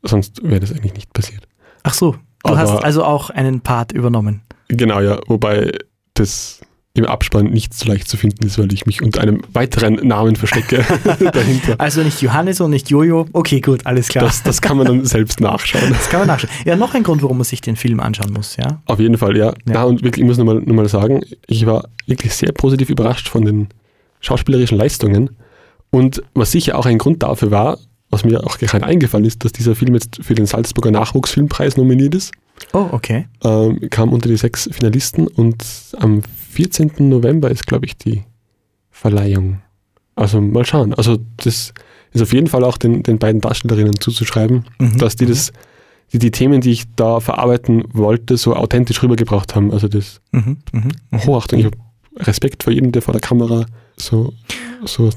Sonst 0.01 0.41
wäre 0.43 0.59
das 0.59 0.71
eigentlich 0.71 0.93
nicht 0.95 1.13
passiert. 1.13 1.43
Ach 1.83 1.93
so, 1.93 2.11
du 2.13 2.17
Aber- 2.43 2.57
hast 2.57 2.83
also 2.83 3.03
auch 3.03 3.29
einen 3.29 3.61
Part 3.61 3.91
übernommen. 3.91 4.41
Genau, 4.69 4.99
ja, 5.01 5.19
wobei 5.27 5.71
das 6.15 6.61
im 6.95 7.05
Abspann 7.05 7.47
nicht 7.47 7.73
so 7.73 7.87
leicht 7.89 8.07
zu 8.07 8.17
finden 8.17 8.45
ist, 8.45 8.59
weil 8.59 8.71
ich 8.71 8.85
mich 8.85 9.01
unter 9.01 9.21
einem 9.21 9.41
weiteren 9.51 9.95
Namen 10.07 10.35
verstecke 10.35 10.85
dahinter. 11.33 11.75
Also 11.79 12.03
nicht 12.03 12.21
Johannes 12.21 12.61
und 12.61 12.69
nicht 12.69 12.91
Jojo. 12.91 13.25
Okay, 13.33 13.61
gut, 13.61 13.85
alles 13.87 14.09
klar. 14.09 14.25
Das, 14.25 14.43
das 14.43 14.61
kann 14.61 14.77
man 14.77 14.85
dann 14.85 15.05
selbst 15.05 15.39
nachschauen. 15.39 15.89
Das 15.89 16.09
kann 16.09 16.19
man 16.21 16.27
nachschauen. 16.27 16.53
Ja, 16.65 16.75
noch 16.75 16.93
ein 16.93 17.01
Grund, 17.01 17.23
warum 17.23 17.37
man 17.37 17.45
sich 17.45 17.61
den 17.61 17.77
Film 17.77 17.99
anschauen 17.99 18.31
muss, 18.31 18.57
ja. 18.57 18.83
Auf 18.85 18.99
jeden 18.99 19.17
Fall, 19.17 19.35
ja. 19.35 19.53
Ja. 19.65 19.73
ja. 19.73 19.83
und 19.85 20.03
wirklich, 20.03 20.21
ich 20.23 20.27
muss 20.27 20.37
nochmal 20.37 20.57
noch 20.59 20.75
mal 20.75 20.87
sagen, 20.87 21.21
ich 21.47 21.65
war 21.65 21.87
wirklich 22.05 22.31
sehr 22.35 22.51
positiv 22.51 22.91
überrascht 22.91 23.27
von 23.27 23.43
den 23.43 23.69
schauspielerischen 24.19 24.77
Leistungen. 24.77 25.31
Und 25.89 26.21
was 26.35 26.51
sicher 26.51 26.77
auch 26.77 26.85
ein 26.85 26.99
Grund 26.99 27.23
dafür 27.23 27.49
war, 27.49 27.79
was 28.11 28.23
mir 28.23 28.45
auch 28.45 28.59
gerade 28.59 28.85
eingefallen 28.85 29.25
ist, 29.25 29.43
dass 29.43 29.51
dieser 29.51 29.75
Film 29.75 29.95
jetzt 29.95 30.19
für 30.21 30.35
den 30.35 30.45
Salzburger 30.45 30.91
Nachwuchsfilmpreis 30.91 31.75
nominiert 31.75 32.13
ist, 32.13 32.33
Oh, 32.71 32.87
okay. 32.91 33.25
ähm, 33.43 33.79
kam 33.89 34.13
unter 34.13 34.29
die 34.29 34.37
sechs 34.37 34.69
Finalisten 34.71 35.25
und 35.27 35.65
am 35.97 36.21
14. 36.53 36.91
November 37.09 37.49
ist, 37.51 37.65
glaube 37.67 37.85
ich, 37.85 37.97
die 37.97 38.23
Verleihung. 38.91 39.61
Also 40.15 40.39
mal 40.41 40.65
schauen. 40.65 40.93
Also 40.93 41.17
das 41.37 41.73
ist 42.11 42.21
auf 42.21 42.31
jeden 42.33 42.47
Fall 42.47 42.63
auch 42.63 42.77
den, 42.77 43.01
den 43.03 43.17
beiden 43.17 43.41
Darstellerinnen 43.41 43.99
zuzuschreiben, 43.99 44.65
Mhm. 44.79 44.97
dass 44.99 45.15
die 45.15 45.25
das, 45.25 45.51
die, 46.13 46.19
die 46.19 46.29
Themen, 46.31 46.61
die 46.61 46.71
ich 46.71 46.83
da 46.95 47.19
verarbeiten 47.19 47.83
wollte, 47.93 48.37
so 48.37 48.55
authentisch 48.55 49.01
rübergebracht 49.01 49.55
haben. 49.55 49.71
Also 49.71 49.87
das 49.87 50.21
Mhm, 50.31 50.57
mhm. 50.71 51.25
Hochachtung, 51.25 51.59
ich 51.59 51.65
habe 51.65 51.77
Respekt 52.17 52.61
vor 52.63 52.71
jedem, 52.71 52.91
der 52.91 53.01
vor 53.01 53.13
der 53.13 53.21
Kamera 53.21 53.65
so, 53.97 54.33
so 54.85 55.09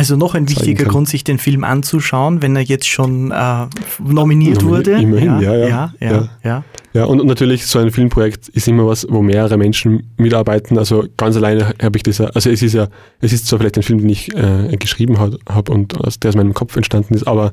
Also 0.00 0.16
noch 0.16 0.34
ein 0.34 0.48
wichtiger. 0.48 0.86
Grund, 0.86 1.08
sich 1.08 1.24
den 1.24 1.38
Film 1.38 1.62
anzuschauen, 1.62 2.40
wenn 2.42 2.56
er 2.56 2.62
jetzt 2.62 2.88
schon 2.88 3.30
äh, 3.30 3.66
nominiert 4.02 4.62
Nomini- 4.62 4.64
wurde. 4.68 4.92
immerhin, 4.92 5.40
ja, 5.40 5.54
ja. 5.54 5.68
ja, 5.68 5.94
ja, 6.00 6.10
Ja. 6.10 6.28
ja. 6.42 6.64
Ja, 6.92 7.04
und, 7.04 7.20
und 7.20 7.26
natürlich, 7.26 7.66
so 7.66 7.78
ein 7.78 7.90
Filmprojekt 7.92 8.48
ist 8.48 8.66
immer 8.66 8.86
was, 8.86 9.06
wo 9.08 9.20
mehrere 9.22 9.56
Menschen 9.58 10.10
mitarbeiten. 10.16 10.78
Also 10.78 11.04
ganz 11.18 11.36
alleine 11.36 11.72
habe 11.82 11.96
ich 11.98 12.02
das 12.02 12.18
ja, 12.18 12.26
also 12.26 12.48
es 12.50 12.62
ist 12.62 12.72
ja, 12.72 12.88
es 13.20 13.32
ist 13.32 13.46
zwar 13.46 13.58
vielleicht 13.60 13.76
ein 13.76 13.82
Film, 13.84 13.98
den 14.00 14.08
ich 14.08 14.34
äh, 14.34 14.74
geschrieben 14.78 15.18
habe 15.18 15.38
hab 15.48 15.68
und 15.68 15.96
aus, 16.00 16.18
der 16.18 16.30
aus 16.30 16.34
meinem 16.36 16.54
Kopf 16.54 16.74
entstanden 16.76 17.14
ist, 17.14 17.28
aber 17.28 17.52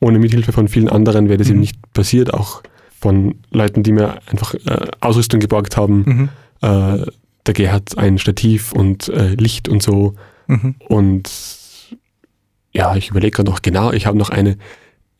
ohne 0.00 0.18
Mithilfe 0.18 0.52
von 0.52 0.68
vielen 0.68 0.88
anderen 0.88 1.28
wäre 1.28 1.38
das 1.38 1.48
Mhm. 1.48 1.52
eben 1.54 1.60
nicht 1.60 1.92
passiert, 1.94 2.32
auch 2.34 2.62
von 3.00 3.36
Leuten, 3.50 3.82
die 3.82 3.92
mir 3.92 4.18
einfach 4.30 4.52
äh, 4.54 4.86
Ausrüstung 5.00 5.40
geborgt 5.40 5.76
haben. 5.76 6.04
Mhm. 6.06 6.28
Äh, 6.60 7.06
der 7.46 7.54
Gerhard 7.54 7.96
ein 7.96 8.18
Stativ 8.18 8.72
und 8.72 9.08
äh, 9.08 9.30
Licht 9.34 9.68
und 9.68 9.82
so. 9.82 10.14
Mhm. 10.46 10.74
Und 10.88 11.28
ja, 12.72 12.94
ich 12.96 13.10
überlege 13.10 13.32
gerade 13.36 13.50
noch 13.50 13.62
genau, 13.62 13.92
ich 13.92 14.06
habe 14.06 14.16
noch 14.18 14.30
eine 14.30 14.56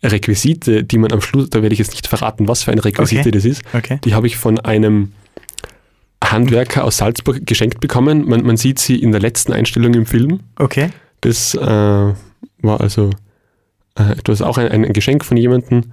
Requisite, 0.02 0.84
die 0.84 0.98
man 0.98 1.12
am 1.12 1.20
Schluss, 1.20 1.50
da 1.50 1.60
werde 1.62 1.72
ich 1.72 1.78
jetzt 1.78 1.90
nicht 1.92 2.06
verraten, 2.06 2.48
was 2.48 2.62
für 2.62 2.72
eine 2.72 2.84
Requisite 2.84 3.20
Okay. 3.20 3.30
das 3.32 3.44
ist. 3.44 3.62
Okay. 3.74 3.98
Die 4.04 4.14
habe 4.14 4.26
ich 4.26 4.36
von 4.36 4.58
einem 4.60 5.12
Handwerker 6.24 6.84
aus 6.84 6.98
Salzburg 6.98 7.46
geschenkt 7.46 7.80
bekommen. 7.80 8.26
Man, 8.28 8.42
man 8.44 8.56
sieht 8.56 8.78
sie 8.78 8.96
in 8.96 9.12
der 9.12 9.20
letzten 9.20 9.52
Einstellung 9.52 9.94
im 9.94 10.06
Film. 10.06 10.40
Okay. 10.56 10.90
Das 11.22 11.54
äh, 11.54 11.58
war 11.60 12.80
also 12.80 13.10
äh, 13.98 14.12
etwas 14.12 14.42
auch 14.42 14.58
ein, 14.58 14.68
ein 14.68 14.92
Geschenk 14.92 15.24
von 15.24 15.36
jemandem. 15.36 15.84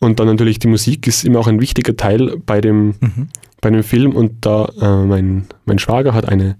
Und 0.00 0.20
dann 0.20 0.26
natürlich 0.26 0.58
die 0.58 0.68
Musik 0.68 1.06
ist 1.06 1.24
immer 1.24 1.38
auch 1.40 1.46
ein 1.46 1.60
wichtiger 1.60 1.96
Teil 1.96 2.36
bei 2.44 2.60
dem, 2.60 2.94
Mhm. 3.00 3.28
bei 3.60 3.70
dem 3.70 3.82
Film. 3.82 4.12
Und 4.12 4.44
da 4.46 4.70
äh, 4.80 5.04
mein, 5.06 5.46
mein 5.64 5.78
Schwager 5.78 6.14
hat 6.14 6.28
eine, 6.28 6.56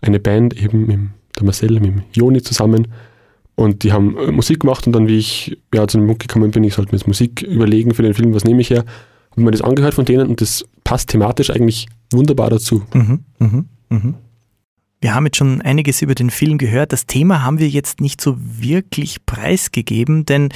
eine 0.00 0.18
Band 0.20 0.54
eben 0.60 0.86
mit 0.86 0.98
der 1.36 1.44
Marcel, 1.44 1.72
mit 1.80 1.84
dem 1.84 2.02
Joni 2.12 2.42
zusammen. 2.42 2.88
Und 3.58 3.82
die 3.82 3.92
haben 3.92 4.16
äh, 4.16 4.30
Musik 4.30 4.60
gemacht 4.60 4.86
und 4.86 4.92
dann, 4.92 5.08
wie 5.08 5.18
ich 5.18 5.58
ja, 5.74 5.88
zu 5.88 5.98
dem 5.98 6.06
Punkt 6.06 6.22
gekommen 6.22 6.52
bin, 6.52 6.62
ich 6.62 6.74
sollte 6.74 6.92
mir 6.92 6.98
jetzt 6.98 7.08
Musik 7.08 7.42
überlegen 7.42 7.92
für 7.92 8.04
den 8.04 8.14
Film, 8.14 8.32
was 8.32 8.44
nehme 8.44 8.60
ich 8.60 8.70
her, 8.70 8.84
habe 9.32 9.42
mir 9.42 9.50
das 9.50 9.62
angehört 9.62 9.94
von 9.94 10.04
denen 10.04 10.28
und 10.28 10.40
das 10.40 10.64
passt 10.84 11.08
thematisch 11.08 11.50
eigentlich 11.50 11.88
wunderbar 12.12 12.50
dazu. 12.50 12.84
Mhm. 12.94 13.24
Mhm. 13.40 13.66
Mhm. 13.88 14.14
Wir 15.00 15.12
haben 15.12 15.26
jetzt 15.26 15.38
schon 15.38 15.60
einiges 15.60 16.02
über 16.02 16.14
den 16.14 16.30
Film 16.30 16.58
gehört. 16.58 16.92
Das 16.92 17.06
Thema 17.06 17.42
haben 17.42 17.58
wir 17.58 17.68
jetzt 17.68 18.00
nicht 18.00 18.20
so 18.20 18.36
wirklich 18.38 19.26
preisgegeben, 19.26 20.24
denn 20.24 20.50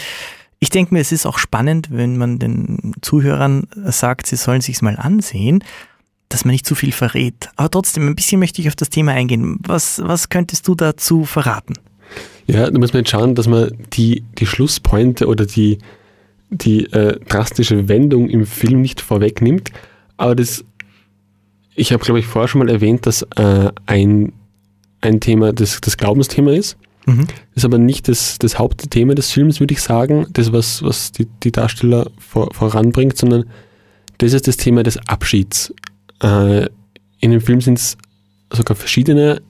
ich 0.61 0.71
denke 0.71 0.95
mir, 0.95 1.01
es 1.01 1.11
ist 1.11 1.27
auch 1.27 1.39
spannend, 1.39 1.89
wenn 1.91 2.17
man 2.19 2.39
den 2.39 2.93
Zuhörern 3.03 3.67
sagt, 3.75 4.29
sie 4.29 4.37
sollen 4.37 4.61
sich's 4.61 4.81
mal 4.81 4.95
ansehen, 4.97 5.65
dass 6.29 6.45
man 6.45 6.53
nicht 6.53 6.67
zu 6.67 6.77
viel 6.77 6.93
verrät. 6.93 7.51
Aber 7.57 7.69
trotzdem, 7.69 8.07
ein 8.07 8.15
bisschen 8.15 8.39
möchte 8.39 8.63
ich 8.63 8.69
auf 8.69 8.77
das 8.77 8.91
Thema 8.91 9.11
eingehen. 9.11 9.59
Was, 9.67 10.01
was 10.05 10.29
könntest 10.29 10.69
du 10.69 10.77
dazu 10.77 11.25
verraten? 11.25 11.75
Ja, 12.47 12.71
da 12.71 12.79
muss 12.79 12.93
man 12.93 13.01
jetzt 13.01 13.11
schauen, 13.11 13.35
dass 13.35 13.47
man 13.47 13.71
die, 13.93 14.25
die 14.39 14.47
Schlusspointe 14.47 15.27
oder 15.27 15.47
die, 15.47 15.79
die 16.51 16.85
äh, 16.93 17.19
drastische 17.29 17.89
Wendung 17.89 18.29
im 18.29 18.47
Film 18.47 18.83
nicht 18.83 19.01
vorwegnimmt. 19.01 19.71
Aber 20.17 20.35
das, 20.35 20.65
ich 21.75 21.93
habe, 21.93 22.05
glaube 22.05 22.21
ich, 22.21 22.27
vorher 22.27 22.49
schon 22.49 22.61
mal 22.61 22.71
erwähnt, 22.71 23.07
dass 23.07 23.23
äh, 23.37 23.71
ein, 23.87 24.33
ein 25.01 25.21
Thema 25.21 25.53
das, 25.53 25.81
das 25.81 25.97
Glaubensthema 25.97 26.53
ist. 26.53 26.77
Mhm. 27.05 27.27
ist 27.57 27.65
aber 27.65 27.79
nicht 27.79 28.07
das, 28.07 28.39
das 28.39 28.61
Hauptthema 28.61 29.15
des 29.15 29.33
Films, 29.33 29.59
würde 29.59 29.75
ich 29.75 29.83
sagen, 29.83 30.27
das, 30.35 30.53
was, 30.53 30.85
was 30.85 31.11
die, 31.11 31.27
die 31.43 31.51
Darsteller 31.51 32.09
vor, 32.19 32.55
voranbringt, 32.55 33.17
sondern 33.17 33.47
das 34.19 34.33
ist 34.33 34.47
das 34.47 34.57
Thema 34.57 34.85
des 34.85 34.99
Abschieds. 35.09 35.75
Äh, 36.23 36.67
in 37.19 37.33
dem 37.33 37.41
Film 37.41 37.61
sind 37.61 37.79
es 37.79 37.97
sogar 38.53 38.77
verschiedene 38.77 39.43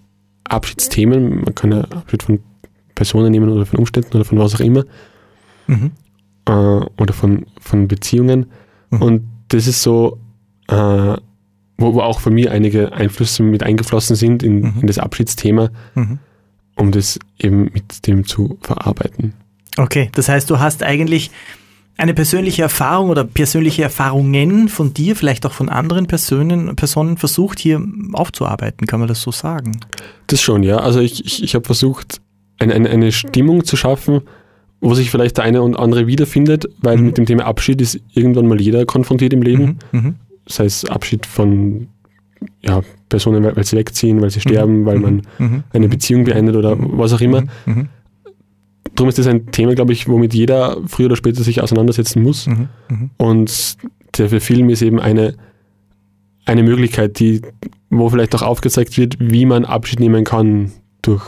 Abschiedsthemen. 0.45 1.43
Man 1.43 1.55
kann 1.55 1.73
ja 1.73 1.81
Abschied 1.83 2.23
von 2.23 2.41
Personen 3.03 3.33
nehmen 3.33 3.49
oder 3.49 3.67
von 3.67 3.79
Umständen 3.81 4.15
oder 4.17 4.25
von 4.25 4.39
was 4.39 4.55
auch 4.55 4.61
immer 4.61 4.85
Mhm. 5.67 5.91
äh, 6.47 6.53
oder 6.53 7.13
von, 7.13 7.47
von 7.61 7.89
Beziehungen. 7.89 8.47
Mhm. 8.91 9.03
Und 9.03 9.23
das 9.49 9.67
ist 9.67 9.83
so, 9.83 10.19
äh, 10.69 10.75
wo, 11.79 11.95
wo 11.95 12.01
auch 12.01 12.21
von 12.21 12.33
mir 12.33 12.53
einige 12.53 12.93
Einflüsse 12.93 13.43
mit 13.43 13.63
eingeflossen 13.63 14.15
sind 14.17 14.43
in, 14.43 14.61
Mhm. 14.61 14.75
in 14.83 14.87
das 14.87 14.99
Abschiedsthema 14.99 15.71
Mhm. 15.95 16.19
um 16.77 16.91
das 16.93 17.19
eben 17.39 17.65
mit 17.75 18.07
dem 18.07 18.25
zu 18.25 18.57
verarbeiten. 18.63 19.35
Okay, 19.79 20.11
das 20.15 20.29
heißt, 20.29 20.49
du 20.51 20.59
hast 20.59 20.83
eigentlich 20.83 21.31
eine 21.99 22.15
persönliche 22.15 22.63
Erfahrung 22.63 23.11
oder 23.11 23.25
persönliche 23.25 23.83
Erfahrungen 23.83 24.69
von 24.69 24.95
dir, 24.95 25.15
vielleicht 25.15 25.45
auch 25.45 25.53
von 25.53 25.69
anderen 25.69 26.07
Personen, 26.07 26.75
Personen 26.77 27.17
versucht 27.19 27.59
hier 27.59 27.83
aufzuarbeiten, 28.15 28.87
kann 28.87 28.99
man 29.01 29.09
das 29.09 29.21
so 29.21 29.31
sagen? 29.31 29.79
Das 30.29 30.41
schon, 30.41 30.63
ja. 30.63 30.79
Also 30.79 31.01
ich, 31.01 31.25
ich, 31.25 31.43
ich 31.43 31.55
habe 31.55 31.65
versucht, 31.67 32.21
eine, 32.63 32.75
eine, 32.75 32.89
eine 32.91 33.13
Stimmung 33.13 33.65
zu 33.65 33.77
schaffen, 33.77 34.23
wo 34.81 34.95
sich 34.95 35.11
vielleicht 35.11 35.37
der 35.39 35.45
eine 35.45 35.63
und 35.63 35.77
andere 35.77 36.07
wiederfindet, 36.07 36.69
weil 36.81 36.97
Mhm. 36.99 37.07
mit 37.07 37.19
dem 37.19 37.27
Thema 37.27 37.45
Abschied 37.47 37.81
ist 37.81 38.01
irgendwann 38.15 38.47
mal 38.47 38.61
jeder 38.61 38.85
konfrontiert 38.87 39.33
im 39.33 39.43
Leben. 39.43 39.79
Mhm. 39.93 40.01
Mhm. 40.01 40.15
Sei 40.47 40.65
es 40.65 40.85
Abschied 40.85 41.27
von 41.27 41.89
ja, 42.61 42.81
Personen, 43.09 43.45
weil, 43.45 43.55
weil 43.57 43.65
sie 43.65 43.77
wegziehen, 43.77 44.21
weil 44.21 44.31
sie 44.31 44.41
sterben, 44.41 44.85
weil 44.85 44.99
man 44.99 45.23
Mhm. 45.39 45.63
eine 45.73 45.89
Beziehung 45.89 46.25
beendet 46.25 46.57
oder 46.57 46.77
was 46.79 47.13
auch 47.13 47.21
immer. 47.21 47.43
Mhm. 47.43 47.49
Mhm. 47.67 47.89
Darum 48.97 49.09
ist 49.09 49.19
das 49.19 49.27
ein 49.29 49.47
Thema, 49.53 49.75
glaube 49.75 49.93
ich, 49.93 50.09
womit 50.09 50.35
jeder 50.35 50.77
früher 50.87 51.07
oder 51.07 51.17
später 51.17 51.43
sich 51.45 51.63
auseinandersetzen 51.63 52.23
muss. 52.23 52.47
Mhm. 52.49 52.69
Mhm. 52.89 53.11
Und 53.17 53.77
der 54.19 54.29
Film 54.41 54.69
ist 54.69 54.83
eben 54.83 54.99
eine, 55.01 55.35
eine 56.45 56.63
Möglichkeit, 56.65 57.21
die, 57.21 57.41
wo 57.89 58.09
vielleicht 58.11 58.35
auch 58.35 58.43
aufgezeigt 58.43 58.99
wird, 58.99 59.17
wie 59.21 59.47
man 59.47 59.65
Abschied 59.65 60.01
nehmen 60.01 60.25
kann 60.25 60.73
durch 61.03 61.23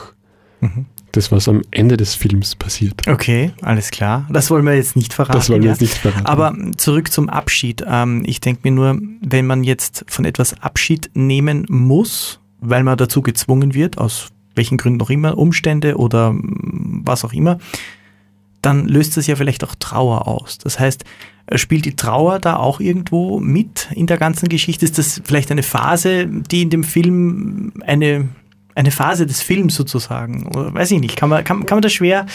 Mhm. 0.61 0.87
Das, 1.17 1.33
was 1.33 1.49
am 1.49 1.63
Ende 1.71 1.97
des 1.97 2.15
Films 2.15 2.55
passiert. 2.55 3.07
Okay, 3.09 3.53
alles 3.63 3.91
klar. 3.91 4.27
Das 4.31 4.51
wollen 4.51 4.65
wir 4.65 4.75
jetzt 4.75 4.97
nicht 4.97 5.13
verraten. 5.13 5.39
Das 5.39 5.49
wollen 5.49 5.63
wir 5.63 5.69
ja? 5.69 5.73
jetzt 5.73 5.81
nicht 5.81 5.95
verraten. 5.95 6.27
Aber 6.27 6.55
zurück 6.77 7.13
zum 7.13 7.29
Abschied. 7.29 7.85
Ähm, 7.89 8.23
ich 8.27 8.41
denke 8.41 8.61
mir 8.65 8.73
nur, 8.73 8.99
wenn 9.21 9.47
man 9.47 9.65
jetzt 9.65 10.05
von 10.09 10.25
etwas 10.25 10.61
Abschied 10.63 11.11
nehmen 11.15 11.67
muss, 11.69 12.41
weil 12.61 12.83
man 12.83 12.97
dazu 12.97 13.23
gezwungen 13.23 13.75
wird, 13.75 13.99
aus 13.99 14.29
welchen 14.55 14.77
Gründen 14.77 15.03
auch 15.03 15.11
immer, 15.11 15.37
Umstände 15.39 15.97
oder 15.97 16.33
mm, 16.33 17.03
was 17.05 17.25
auch 17.25 17.33
immer, 17.33 17.59
dann 18.63 18.87
löst 18.87 19.17
das 19.17 19.27
ja 19.27 19.37
vielleicht 19.37 19.63
auch 19.65 19.75
Trauer 19.75 20.27
aus. 20.27 20.59
Das 20.59 20.79
heißt, 20.79 21.05
äh, 21.47 21.59
spielt 21.59 21.85
die 21.85 21.97
Trauer 21.97 22.39
da 22.39 22.57
auch 22.57 22.81
irgendwo 22.81 23.41
mit 23.41 23.89
in 23.95 24.07
der 24.07 24.17
ganzen 24.17 24.49
Geschichte? 24.49 24.85
Ist 24.85 24.99
das 24.99 25.21
vielleicht 25.25 25.51
eine 25.51 25.63
Phase, 25.63 26.27
die 26.27 26.63
in 26.63 26.71
dem 26.71 26.85
Film 26.85 27.73
eine, 27.87 28.29
eine 28.75 28.91
Phase 28.91 29.27
des 29.27 29.41
Films 29.43 29.75
sozusagen? 29.75 30.47
Oder 30.49 30.75
weiß 30.75 30.91
ich 30.91 31.01
nicht, 31.01 31.17
kann 31.17 31.29
man, 31.29 31.45
kann, 31.45 31.67
kann 31.67 31.77
man 31.77 31.83
das 31.83 31.93
schwer? 31.93 32.27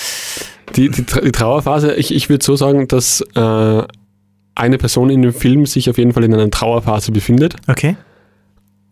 Die, 0.76 0.90
die, 0.90 1.04
die 1.04 1.32
Trauerphase, 1.32 1.96
ich, 1.96 2.14
ich 2.14 2.30
würde 2.30 2.44
so 2.46 2.56
sagen, 2.56 2.88
dass 2.88 3.22
äh, 3.36 3.84
eine 4.56 4.78
Person 4.78 5.10
in 5.10 5.22
dem 5.22 5.34
Film 5.34 5.66
sich 5.66 5.90
auf 5.90 5.98
jeden 5.98 6.14
Fall 6.14 6.24
in 6.24 6.34
einer 6.34 6.50
Trauerphase 6.52 7.12
befindet 7.12 7.56
Okay. 7.68 7.96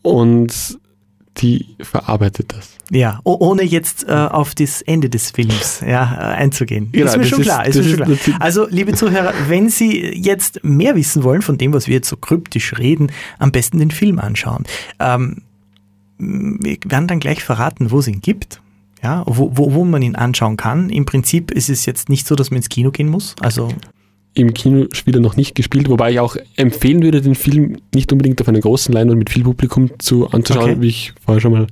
und 0.01 0.79
die 1.37 1.75
verarbeitet 1.81 2.51
das. 2.53 2.69
Ja, 2.89 3.19
ohne 3.23 3.61
jetzt 3.63 4.07
äh, 4.07 4.11
auf 4.11 4.55
das 4.55 4.81
Ende 4.81 5.07
des 5.09 5.29
Films 5.31 5.81
ja, 5.85 6.15
äh, 6.15 6.35
einzugehen. 6.35 6.89
Genau, 6.91 7.05
ist 7.05 7.17
mir 7.17 7.19
das 7.23 7.29
schon 7.29 7.39
ist- 7.41 7.45
klar. 7.45 7.67
Ist 7.67 7.75
mir 7.75 7.83
schon 7.83 8.11
ist 8.13 8.23
klar. 8.23 8.37
Also, 8.41 8.65
liebe 8.69 8.93
Zuhörer, 8.93 9.33
wenn 9.47 9.69
Sie 9.69 10.03
jetzt 10.15 10.63
mehr 10.63 10.95
wissen 10.95 11.23
wollen 11.23 11.43
von 11.43 11.59
dem, 11.59 11.73
was 11.73 11.85
wir 11.87 11.95
jetzt 11.95 12.09
so 12.09 12.15
kryptisch 12.17 12.75
reden, 12.79 13.11
am 13.37 13.51
besten 13.51 13.77
den 13.77 13.91
Film 13.91 14.17
anschauen. 14.17 14.63
Ähm, 14.99 15.43
wir 16.17 16.77
werden 16.85 17.07
dann 17.07 17.19
gleich 17.19 17.43
verraten, 17.43 17.91
wo 17.91 17.99
es 17.99 18.07
ihn 18.07 18.21
gibt. 18.21 18.61
Ja, 19.03 19.23
wo, 19.27 19.51
wo, 19.55 19.73
wo 19.75 19.85
man 19.85 20.01
ihn 20.01 20.15
anschauen 20.15 20.57
kann. 20.57 20.89
Im 20.89 21.05
Prinzip 21.05 21.51
ist 21.51 21.69
es 21.69 21.85
jetzt 21.85 22.09
nicht 22.09 22.25
so, 22.25 22.33
dass 22.33 22.49
man 22.49 22.57
ins 22.57 22.69
Kino 22.69 22.89
gehen 22.89 23.09
muss. 23.09 23.35
Also, 23.39 23.69
Im 24.33 24.55
Kino 24.55 24.87
wieder 25.05 25.19
noch 25.19 25.35
nicht 25.35 25.53
gespielt, 25.53 25.87
wobei 25.87 26.11
ich 26.13 26.19
auch 26.19 26.35
empfehlen 26.55 27.03
würde, 27.03 27.21
den 27.21 27.35
Film 27.35 27.77
nicht 27.93 28.11
unbedingt 28.11 28.41
auf 28.41 28.47
einer 28.47 28.59
großen 28.59 28.91
Leinwand 28.91 29.19
mit 29.19 29.29
viel 29.29 29.43
Publikum 29.43 29.91
zu 29.99 30.27
anzuschauen, 30.31 30.71
Okay. 30.71 30.81
wie 30.81 30.87
ich 30.87 31.13
vorher 31.23 31.41
schon 31.41 31.51
mal, 31.51 31.67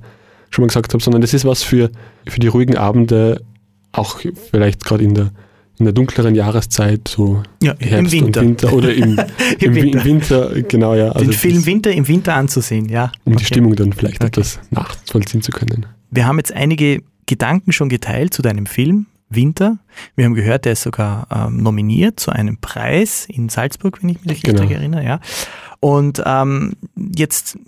schon 0.50 0.62
mal 0.62 0.68
gesagt 0.68 0.92
habe, 0.94 1.02
sondern 1.02 1.20
das 1.20 1.34
ist 1.34 1.44
was 1.44 1.64
für, 1.64 1.90
für 2.28 2.38
die 2.38 2.46
ruhigen 2.46 2.76
Abende, 2.76 3.42
auch 3.90 4.20
vielleicht 4.50 4.84
gerade 4.84 5.02
in 5.02 5.14
der, 5.14 5.30
in 5.78 5.84
der 5.84 5.92
dunkleren 5.92 6.34
Jahreszeit, 6.34 7.06
so 7.08 7.42
ja, 7.62 7.72
im 7.72 7.88
Herbst 7.88 8.12
Winter. 8.12 8.40
und 8.40 8.46
Winter 8.46 8.72
oder 8.72 8.94
im, 8.94 9.18
Im 9.60 9.60
im, 9.60 9.74
Wi- 9.74 9.82
Winter. 9.82 9.98
im 9.98 10.04
Winter, 10.04 10.62
genau 10.62 10.94
ja. 10.94 11.12
den 11.14 11.26
das 11.28 11.36
Film 11.36 11.66
Winter 11.66 11.92
im 11.92 12.08
Winter 12.08 12.34
anzusehen, 12.34 12.88
ja. 12.88 13.12
um 13.24 13.32
die 13.32 13.36
Okay. 13.38 13.44
Stimmung 13.44 13.76
dann 13.76 13.92
vielleicht 13.92 14.16
Okay. 14.22 14.26
etwas 14.28 14.58
nachvollziehen 14.70 15.42
zu 15.42 15.52
können. 15.52 15.86
Wir 16.10 16.26
haben 16.26 16.38
jetzt 16.38 16.52
einige 16.52 17.02
Gedanken 17.26 17.72
schon 17.72 17.88
geteilt 17.88 18.32
zu 18.32 18.40
deinem 18.42 18.66
Film 18.66 19.06
Winter. 19.28 19.78
Wir 20.14 20.24
haben 20.24 20.34
gehört, 20.34 20.64
der 20.64 20.72
ist 20.72 20.82
sogar 20.82 21.26
ähm, 21.34 21.62
nominiert 21.62 22.20
zu 22.20 22.30
einem 22.30 22.58
Preis 22.58 23.26
in 23.28 23.48
Salzburg, 23.48 24.00
wenn 24.02 24.10
ich 24.10 24.24
mich 24.24 24.42
Genau. 24.42 24.60
richtig 24.62 24.76
erinnere. 24.78 25.04
Ja. 25.04 25.20
Und 25.80 26.22
ähm, 26.24 26.74
jetzt 26.96 27.58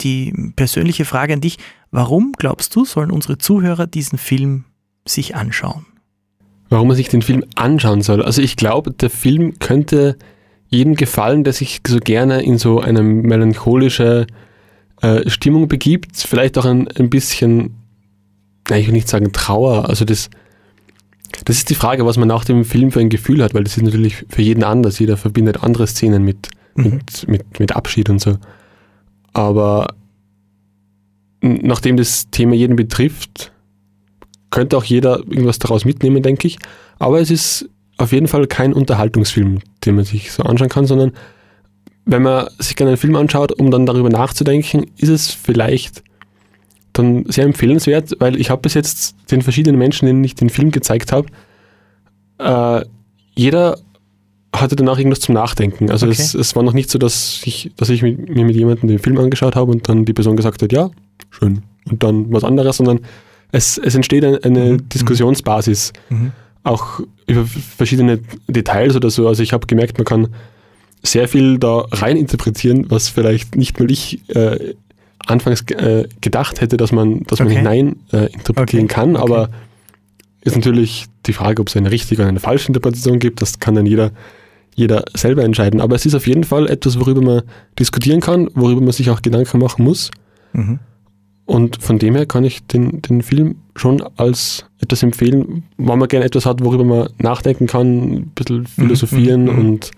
die 0.00 0.32
persönliche 0.56 1.04
Frage 1.04 1.32
an 1.34 1.40
dich. 1.40 1.58
Warum 1.92 2.32
glaubst 2.36 2.74
du, 2.76 2.84
sollen 2.84 3.10
unsere 3.12 3.38
Zuhörer 3.38 3.86
diesen 3.86 4.18
Film 4.18 4.64
sich 5.06 5.34
anschauen? 5.36 5.86
Warum 6.70 6.88
man 6.88 6.96
sich 6.96 7.08
den 7.08 7.22
Film 7.22 7.44
anschauen 7.54 8.02
soll. 8.02 8.22
Also 8.22 8.42
ich 8.42 8.56
glaube, 8.56 8.90
der 8.90 9.10
Film 9.10 9.58
könnte 9.58 10.16
jedem 10.68 10.96
gefallen, 10.96 11.44
der 11.44 11.54
sich 11.54 11.80
so 11.86 11.98
gerne 11.98 12.42
in 12.42 12.58
so 12.58 12.80
eine 12.80 13.02
melancholische 13.02 14.26
äh, 15.00 15.28
Stimmung 15.30 15.68
begibt. 15.68 16.16
Vielleicht 16.16 16.58
auch 16.58 16.66
ein, 16.66 16.88
ein 16.88 17.08
bisschen, 17.08 17.74
na, 18.68 18.76
ich 18.76 18.86
will 18.86 18.92
nicht 18.92 19.08
sagen 19.08 19.32
Trauer. 19.32 19.88
Also 19.88 20.04
das, 20.04 20.28
das 21.46 21.56
ist 21.56 21.70
die 21.70 21.74
Frage, 21.74 22.04
was 22.04 22.18
man 22.18 22.28
nach 22.28 22.44
dem 22.44 22.66
Film 22.66 22.92
für 22.92 23.00
ein 23.00 23.08
Gefühl 23.08 23.42
hat, 23.42 23.54
weil 23.54 23.64
das 23.64 23.78
ist 23.78 23.82
natürlich 23.82 24.26
für 24.28 24.42
jeden 24.42 24.62
anders. 24.62 24.98
Jeder 24.98 25.16
verbindet 25.16 25.62
andere 25.62 25.86
Szenen 25.86 26.22
mit, 26.24 26.48
Mhm. 26.74 26.84
mit, 26.84 27.28
mit, 27.28 27.60
mit 27.60 27.72
Abschied 27.76 28.08
und 28.08 28.20
so. 28.20 28.36
Aber 29.32 29.88
nachdem 31.40 31.96
das 31.96 32.30
Thema 32.30 32.54
jeden 32.54 32.76
betrifft, 32.76 33.52
könnte 34.50 34.76
auch 34.76 34.84
jeder 34.84 35.18
irgendwas 35.18 35.58
daraus 35.58 35.84
mitnehmen, 35.84 36.22
denke 36.22 36.46
ich. 36.46 36.58
Aber 36.98 37.20
es 37.20 37.30
ist 37.30 37.68
auf 37.96 38.12
jeden 38.12 38.28
Fall 38.28 38.46
kein 38.46 38.72
Unterhaltungsfilm, 38.72 39.58
den 39.84 39.94
man 39.96 40.04
sich 40.04 40.32
so 40.32 40.42
anschauen 40.42 40.68
kann, 40.68 40.86
sondern 40.86 41.12
wenn 42.04 42.22
man 42.22 42.48
sich 42.58 42.76
gerne 42.76 42.90
einen 42.90 42.96
Film 42.96 43.16
anschaut, 43.16 43.52
um 43.52 43.70
dann 43.70 43.84
darüber 43.84 44.08
nachzudenken, 44.08 44.86
ist 44.96 45.10
es 45.10 45.30
vielleicht 45.30 46.02
dann 46.92 47.24
sehr 47.28 47.44
empfehlenswert, 47.44 48.16
weil 48.18 48.40
ich 48.40 48.50
habe 48.50 48.62
bis 48.62 48.74
jetzt 48.74 49.14
den 49.30 49.42
verschiedenen 49.42 49.78
Menschen, 49.78 50.06
denen 50.06 50.24
ich 50.24 50.34
den 50.34 50.48
Film 50.50 50.70
gezeigt 50.70 51.12
habe, 51.12 51.28
äh, 52.38 52.84
jeder 53.34 53.78
hatte 54.54 54.74
danach 54.76 54.98
irgendwas 54.98 55.20
zum 55.20 55.34
Nachdenken. 55.34 55.90
Also 55.90 56.06
Okay. 56.06 56.16
es, 56.18 56.34
es 56.34 56.56
war 56.56 56.62
noch 56.62 56.72
nicht 56.72 56.90
so, 56.90 56.98
dass 56.98 57.42
ich, 57.44 57.70
dass 57.76 57.90
ich 57.90 58.02
mit, 58.02 58.28
mir 58.28 58.44
mit 58.44 58.56
jemandem 58.56 58.88
den 58.88 58.98
Film 58.98 59.18
angeschaut 59.18 59.54
habe 59.54 59.70
und 59.70 59.88
dann 59.88 60.04
die 60.04 60.14
Person 60.14 60.36
gesagt 60.36 60.62
hat, 60.62 60.72
ja, 60.72 60.90
schön. 61.30 61.62
Und 61.90 62.02
dann 62.02 62.32
was 62.32 62.44
anderes, 62.44 62.78
sondern 62.78 63.00
es, 63.52 63.78
es 63.78 63.94
entsteht 63.94 64.24
ein, 64.24 64.36
eine 64.44 64.72
Mhm. 64.74 64.88
Diskussionsbasis, 64.88 65.92
Mhm. 66.10 66.32
auch 66.64 67.00
über 67.26 67.44
verschiedene 67.46 68.18
Details 68.46 68.94
oder 68.96 69.10
so. 69.10 69.26
Also 69.28 69.42
ich 69.42 69.52
habe 69.52 69.66
gemerkt, 69.66 69.98
man 69.98 70.04
kann 70.04 70.28
sehr 71.02 71.28
viel 71.28 71.58
da 71.58 71.84
rein 71.92 72.16
interpretieren, 72.16 72.86
was 72.90 73.08
vielleicht 73.08 73.56
nicht 73.56 73.78
mal 73.78 73.90
ich 73.90 74.20
äh, 74.34 74.74
anfangs 75.26 75.62
äh, 75.70 76.08
gedacht 76.20 76.60
hätte, 76.60 76.76
dass 76.76 76.92
man, 76.92 77.22
dass 77.24 77.38
man 77.38 77.48
Okay. 77.48 77.56
hinein 77.58 77.96
äh, 78.12 78.26
interpretieren 78.32 78.84
Okay. 78.86 78.94
kann. 78.94 79.16
Okay. 79.16 79.22
Aber 79.22 79.50
ist 80.42 80.56
natürlich 80.56 81.06
die 81.26 81.32
Frage, 81.32 81.60
ob 81.60 81.68
es 81.68 81.76
eine 81.76 81.90
richtige 81.90 82.22
oder 82.22 82.28
eine 82.28 82.40
falsche 82.40 82.68
Interpretation 82.68 83.18
gibt. 83.18 83.40
Das 83.42 83.58
kann 83.60 83.74
dann 83.74 83.86
jeder, 83.86 84.10
jeder 84.74 85.04
selber 85.14 85.44
entscheiden. 85.44 85.80
Aber 85.80 85.94
es 85.96 86.06
ist 86.06 86.14
auf 86.14 86.26
jeden 86.26 86.44
Fall 86.44 86.68
etwas, 86.68 86.98
worüber 86.98 87.20
man 87.20 87.42
diskutieren 87.78 88.20
kann, 88.20 88.48
worüber 88.54 88.80
man 88.80 88.92
sich 88.92 89.10
auch 89.10 89.20
Gedanken 89.22 89.58
machen 89.58 89.84
muss. 89.84 90.10
Mhm. 90.52 90.78
Und 91.48 91.82
von 91.82 91.98
dem 91.98 92.14
her 92.14 92.26
kann 92.26 92.44
ich 92.44 92.62
den, 92.66 93.00
den 93.00 93.22
Film 93.22 93.56
schon 93.74 94.02
als 94.16 94.66
etwas 94.82 95.02
empfehlen, 95.02 95.62
wenn 95.78 95.98
man 95.98 96.06
gerne 96.06 96.26
etwas 96.26 96.44
hat, 96.44 96.62
worüber 96.62 96.84
man 96.84 97.08
nachdenken 97.18 97.66
kann, 97.66 97.86
ein 98.12 98.26
bisschen 98.34 98.66
philosophieren 98.66 99.44
mhm, 99.46 99.52
mhm. 99.52 99.58
und 99.58 99.90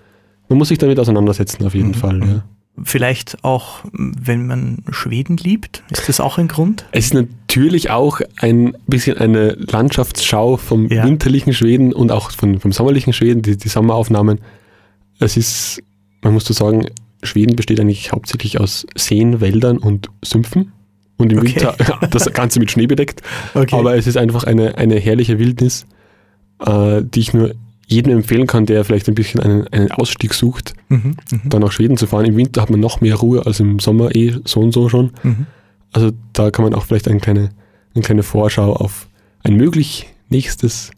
man 0.48 0.58
muss 0.58 0.68
sich 0.68 0.78
damit 0.78 1.00
auseinandersetzen 1.00 1.66
auf 1.66 1.74
jeden 1.74 1.88
Mhm, 1.88 1.94
Fall. 1.94 2.16
mhm. 2.18 2.28
Ja. 2.28 2.44
Vielleicht 2.84 3.42
auch, 3.42 3.80
wenn 3.92 4.46
man 4.46 4.84
Schweden 4.90 5.36
liebt, 5.38 5.82
ist 5.90 6.08
das 6.08 6.20
auch 6.20 6.38
ein 6.38 6.46
Grund? 6.46 6.86
Es 6.92 7.06
ist 7.06 7.14
natürlich 7.14 7.90
auch 7.90 8.20
ein 8.40 8.76
bisschen 8.86 9.18
eine 9.18 9.54
Landschaftsschau 9.54 10.56
vom 10.56 10.86
Ja. 10.86 11.04
winterlichen 11.04 11.52
Schweden 11.52 11.92
und 11.92 12.12
auch 12.12 12.30
von, 12.30 12.60
vom 12.60 12.70
sommerlichen 12.70 13.12
Schweden, 13.12 13.42
die, 13.42 13.56
die 13.56 13.68
Sommeraufnahmen. 13.68 14.38
Es 15.18 15.36
ist, 15.36 15.82
man 16.22 16.32
muss 16.32 16.44
so 16.44 16.54
sagen, 16.54 16.86
Schweden 17.24 17.56
besteht 17.56 17.80
eigentlich 17.80 18.12
hauptsächlich 18.12 18.60
aus 18.60 18.86
Seen, 18.96 19.40
Wäldern 19.40 19.78
und 19.78 20.10
Sümpfen. 20.24 20.70
Und 21.20 21.32
im 21.32 21.38
Okay. 21.38 21.54
Winter 21.54 21.76
das 22.10 22.32
Ganze 22.32 22.58
mit 22.60 22.70
Schnee 22.70 22.86
bedeckt. 22.86 23.22
Okay. 23.54 23.76
Aber 23.76 23.96
es 23.96 24.06
ist 24.06 24.16
einfach 24.16 24.44
eine, 24.44 24.78
eine 24.78 24.96
herrliche 24.96 25.38
Wildnis, 25.38 25.86
äh, 26.64 27.02
die 27.02 27.20
ich 27.20 27.34
nur 27.34 27.54
jedem 27.86 28.12
empfehlen 28.12 28.46
kann, 28.46 28.66
der 28.66 28.84
vielleicht 28.84 29.08
ein 29.08 29.14
bisschen 29.14 29.40
einen, 29.40 29.66
einen 29.68 29.90
Ausstieg 29.90 30.32
sucht, 30.32 30.74
mhm. 30.88 31.16
Mhm. 31.30 31.40
dann 31.48 31.60
nach 31.60 31.72
Schweden 31.72 31.96
zu 31.96 32.06
fahren. 32.06 32.24
Im 32.24 32.36
Winter 32.36 32.62
hat 32.62 32.70
man 32.70 32.78
noch 32.80 33.00
mehr 33.00 33.16
Ruhe 33.16 33.44
als 33.44 33.58
im 33.60 33.80
Sommer 33.80 34.14
eh 34.14 34.36
so 34.44 34.60
und 34.60 34.72
so 34.72 34.88
schon. 34.88 35.10
Mhm. 35.22 35.46
Also 35.92 36.12
da 36.32 36.50
kann 36.50 36.64
man 36.64 36.74
auch 36.74 36.84
vielleicht 36.84 37.08
eine 37.08 37.18
kleine, 37.18 37.50
eine 37.94 38.04
kleine 38.04 38.22
Vorschau 38.22 38.74
auf 38.74 39.08
ein 39.42 39.56
möglich 39.56 40.06
nächstes, 40.28 40.92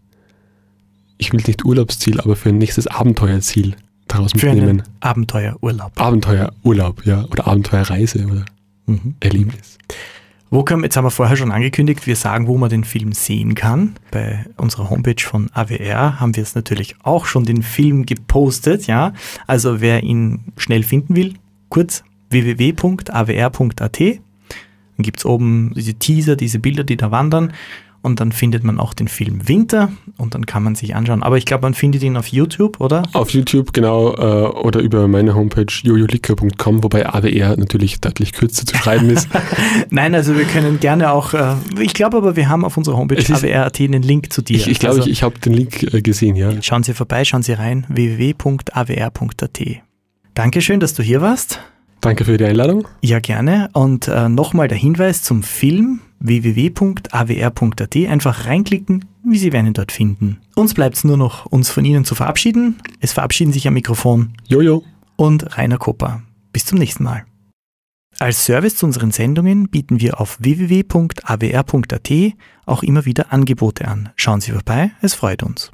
ich 1.17 1.33
will 1.33 1.41
nicht 1.47 1.65
Urlaubsziel, 1.65 2.21
aber 2.21 2.37
für 2.37 2.51
ein 2.51 2.59
nächstes 2.59 2.87
Abenteuerziel 2.87 3.75
daraus 4.07 4.33
Für 4.37 4.53
mitnehmen. 4.53 4.83
Abenteuerurlaub. 5.01 5.93
Abenteuerurlaub, 5.99 7.07
ja, 7.07 7.25
oder 7.25 7.47
Abenteuerreise 7.47 8.27
oder 8.27 8.45
Mhm. 8.87 9.15
Erlebnis. 9.21 9.79
Wo 10.51 10.65
kann, 10.65 10.83
jetzt 10.83 10.99
haben 10.99 11.07
wir 11.07 11.11
vorher 11.11 11.37
schon 11.37 11.51
angekündigt, 11.51 12.07
wir 12.07 12.15
sagen, 12.15 12.47
wo 12.47 12.59
man 12.59 12.69
den 12.69 12.85
Film 12.85 13.13
sehen 13.13 13.55
kann. 13.55 13.95
Bei 14.11 14.45
unserer 14.59 14.91
Homepage 14.91 15.23
von 15.23 15.49
AWR 15.55 16.21
haben 16.21 16.37
wir 16.37 16.43
es 16.43 16.55
natürlich 16.55 16.95
auch 17.03 17.25
schon 17.25 17.45
den 17.45 17.63
Film 17.63 18.05
gepostet, 18.05 18.87
ja. 18.87 19.15
Also 19.47 19.81
wer 19.81 20.03
ihn 20.03 20.53
schnell 20.59 20.83
finden 20.83 21.17
will, 21.17 21.35
kurz 21.71 22.05
www.awr.at. 22.29 24.01
Dann 24.01 24.21
gibt 24.99 25.19
es 25.19 25.25
oben 25.25 25.73
diese 25.75 25.95
Teaser, 25.95 26.37
diese 26.37 26.59
Bilder, 26.59 26.85
die 26.85 26.99
da 26.99 27.11
wandern. 27.11 27.55
Und 28.03 28.19
dann 28.21 28.33
findet 28.33 28.65
man 28.65 28.81
auch 28.81 28.95
den 28.95 29.09
Film 29.09 29.49
Winter 29.49 29.91
und 30.19 30.35
dann 30.35 30.45
kann 30.45 30.63
man 30.63 30.75
sich 30.75 30.95
anschauen. 30.95 31.23
Aber 31.23 31.39
ich 31.39 31.47
glaube, 31.47 31.63
man 31.63 31.75
findet 31.75 32.03
ihn 32.03 32.17
auf 32.17 32.27
YouTube, 32.27 32.81
oder? 32.81 33.05
Auf 33.13 33.31
YouTube, 33.31 33.73
genau, 33.73 34.15
äh, 34.15 34.49
oder 34.49 34.81
über 34.81 35.07
meine 35.09 35.35
Homepage 35.35 35.67
jojolicker.com, 35.83 36.83
wobei 36.83 37.07
AWR 37.09 37.57
natürlich 37.57 38.01
deutlich 38.01 38.33
kürzer 38.33 38.67
zu 38.67 38.77
schreiben 38.77 39.09
ist. 39.09 39.29
Nein, 39.91 40.15
also 40.15 40.37
wir 40.37 40.45
können 40.45 40.81
gerne 40.81 41.13
auch, 41.13 41.33
äh, 41.33 41.55
ich 41.81 41.95
glaube 41.95 42.17
aber, 42.17 42.37
wir 42.37 42.49
haben 42.49 42.65
auf 42.65 42.77
unserer 42.77 42.97
Homepage 42.97 43.23
AWR.at 43.33 43.81
einen 43.81 44.03
Link 44.03 44.33
zu 44.33 44.43
dir. 44.43 44.57
Ich, 44.57 44.69
ich 44.69 44.79
glaube, 44.81 44.97
also, 44.97 45.07
ich, 45.07 45.13
ich 45.13 45.23
habe 45.23 45.39
den 45.39 45.55
Link 45.55 45.83
äh, 45.95 46.03
gesehen, 46.03 46.35
ja. 46.35 46.51
Schauen 46.61 46.83
Sie 46.83 46.95
vorbei, 46.95 47.25
schauen 47.25 47.43
Sie 47.43 47.53
rein, 47.53 47.87
www.awr.at. 47.89 49.61
Dankeschön, 50.35 50.81
dass 50.81 50.95
du 50.95 51.03
hier 51.03 51.21
warst. 51.21 51.61
Danke 52.01 52.25
für 52.25 52.37
die 52.37 52.45
Einladung. 52.45 52.89
Ja, 53.01 53.21
gerne. 53.21 53.69
Und 53.75 54.09
äh, 54.09 54.29
nochmal 54.29 54.67
der 54.67 54.79
Hinweis 54.79 55.23
zum 55.23 55.45
Film 55.45 56.01
www.awr.at. 56.23 57.97
Einfach 57.97 58.47
reinklicken, 58.47 59.05
wie 59.25 59.39
Sie 59.39 59.53
werden 59.53 59.69
ihn 59.69 59.73
dort 59.75 59.93
finden. 59.93 60.39
Uns 60.55 60.75
bleibt 60.75 60.97
es 60.97 61.05
nur 61.05 61.17
noch, 61.17 61.47
uns 61.47 61.71
von 61.71 61.85
Ihnen 61.85 62.05
zu 62.05 62.15
verabschieden. 62.15 62.79
Es 63.01 63.13
verabschieden 63.13 63.53
sich 63.53 63.67
am 63.69 63.75
Mikrofon 63.75 64.35
Jojo 64.47 64.85
und 65.17 65.57
Rainer 65.59 65.79
Kopper. 65.79 66.23
Bis 66.53 66.65
zum 66.65 66.79
nächsten 66.79 67.05
Mal. 67.05 67.25
Als 68.19 68.45
Service 68.45 68.77
zu 68.77 68.87
unseren 68.87 69.11
Sendungen 69.11 69.69
bieten 69.69 70.01
wir 70.01 70.21
auf 70.21 70.39
www.awr.at 70.41 72.11
auch 72.67 72.83
immer 72.83 73.05
wieder 73.05 73.33
Angebote 73.33 73.89
an. 73.89 74.11
Schauen 74.17 74.41
Sie 74.41 74.53
vorbei, 74.53 74.93
es 75.01 75.15
freut 75.15 75.43
uns. 75.43 75.71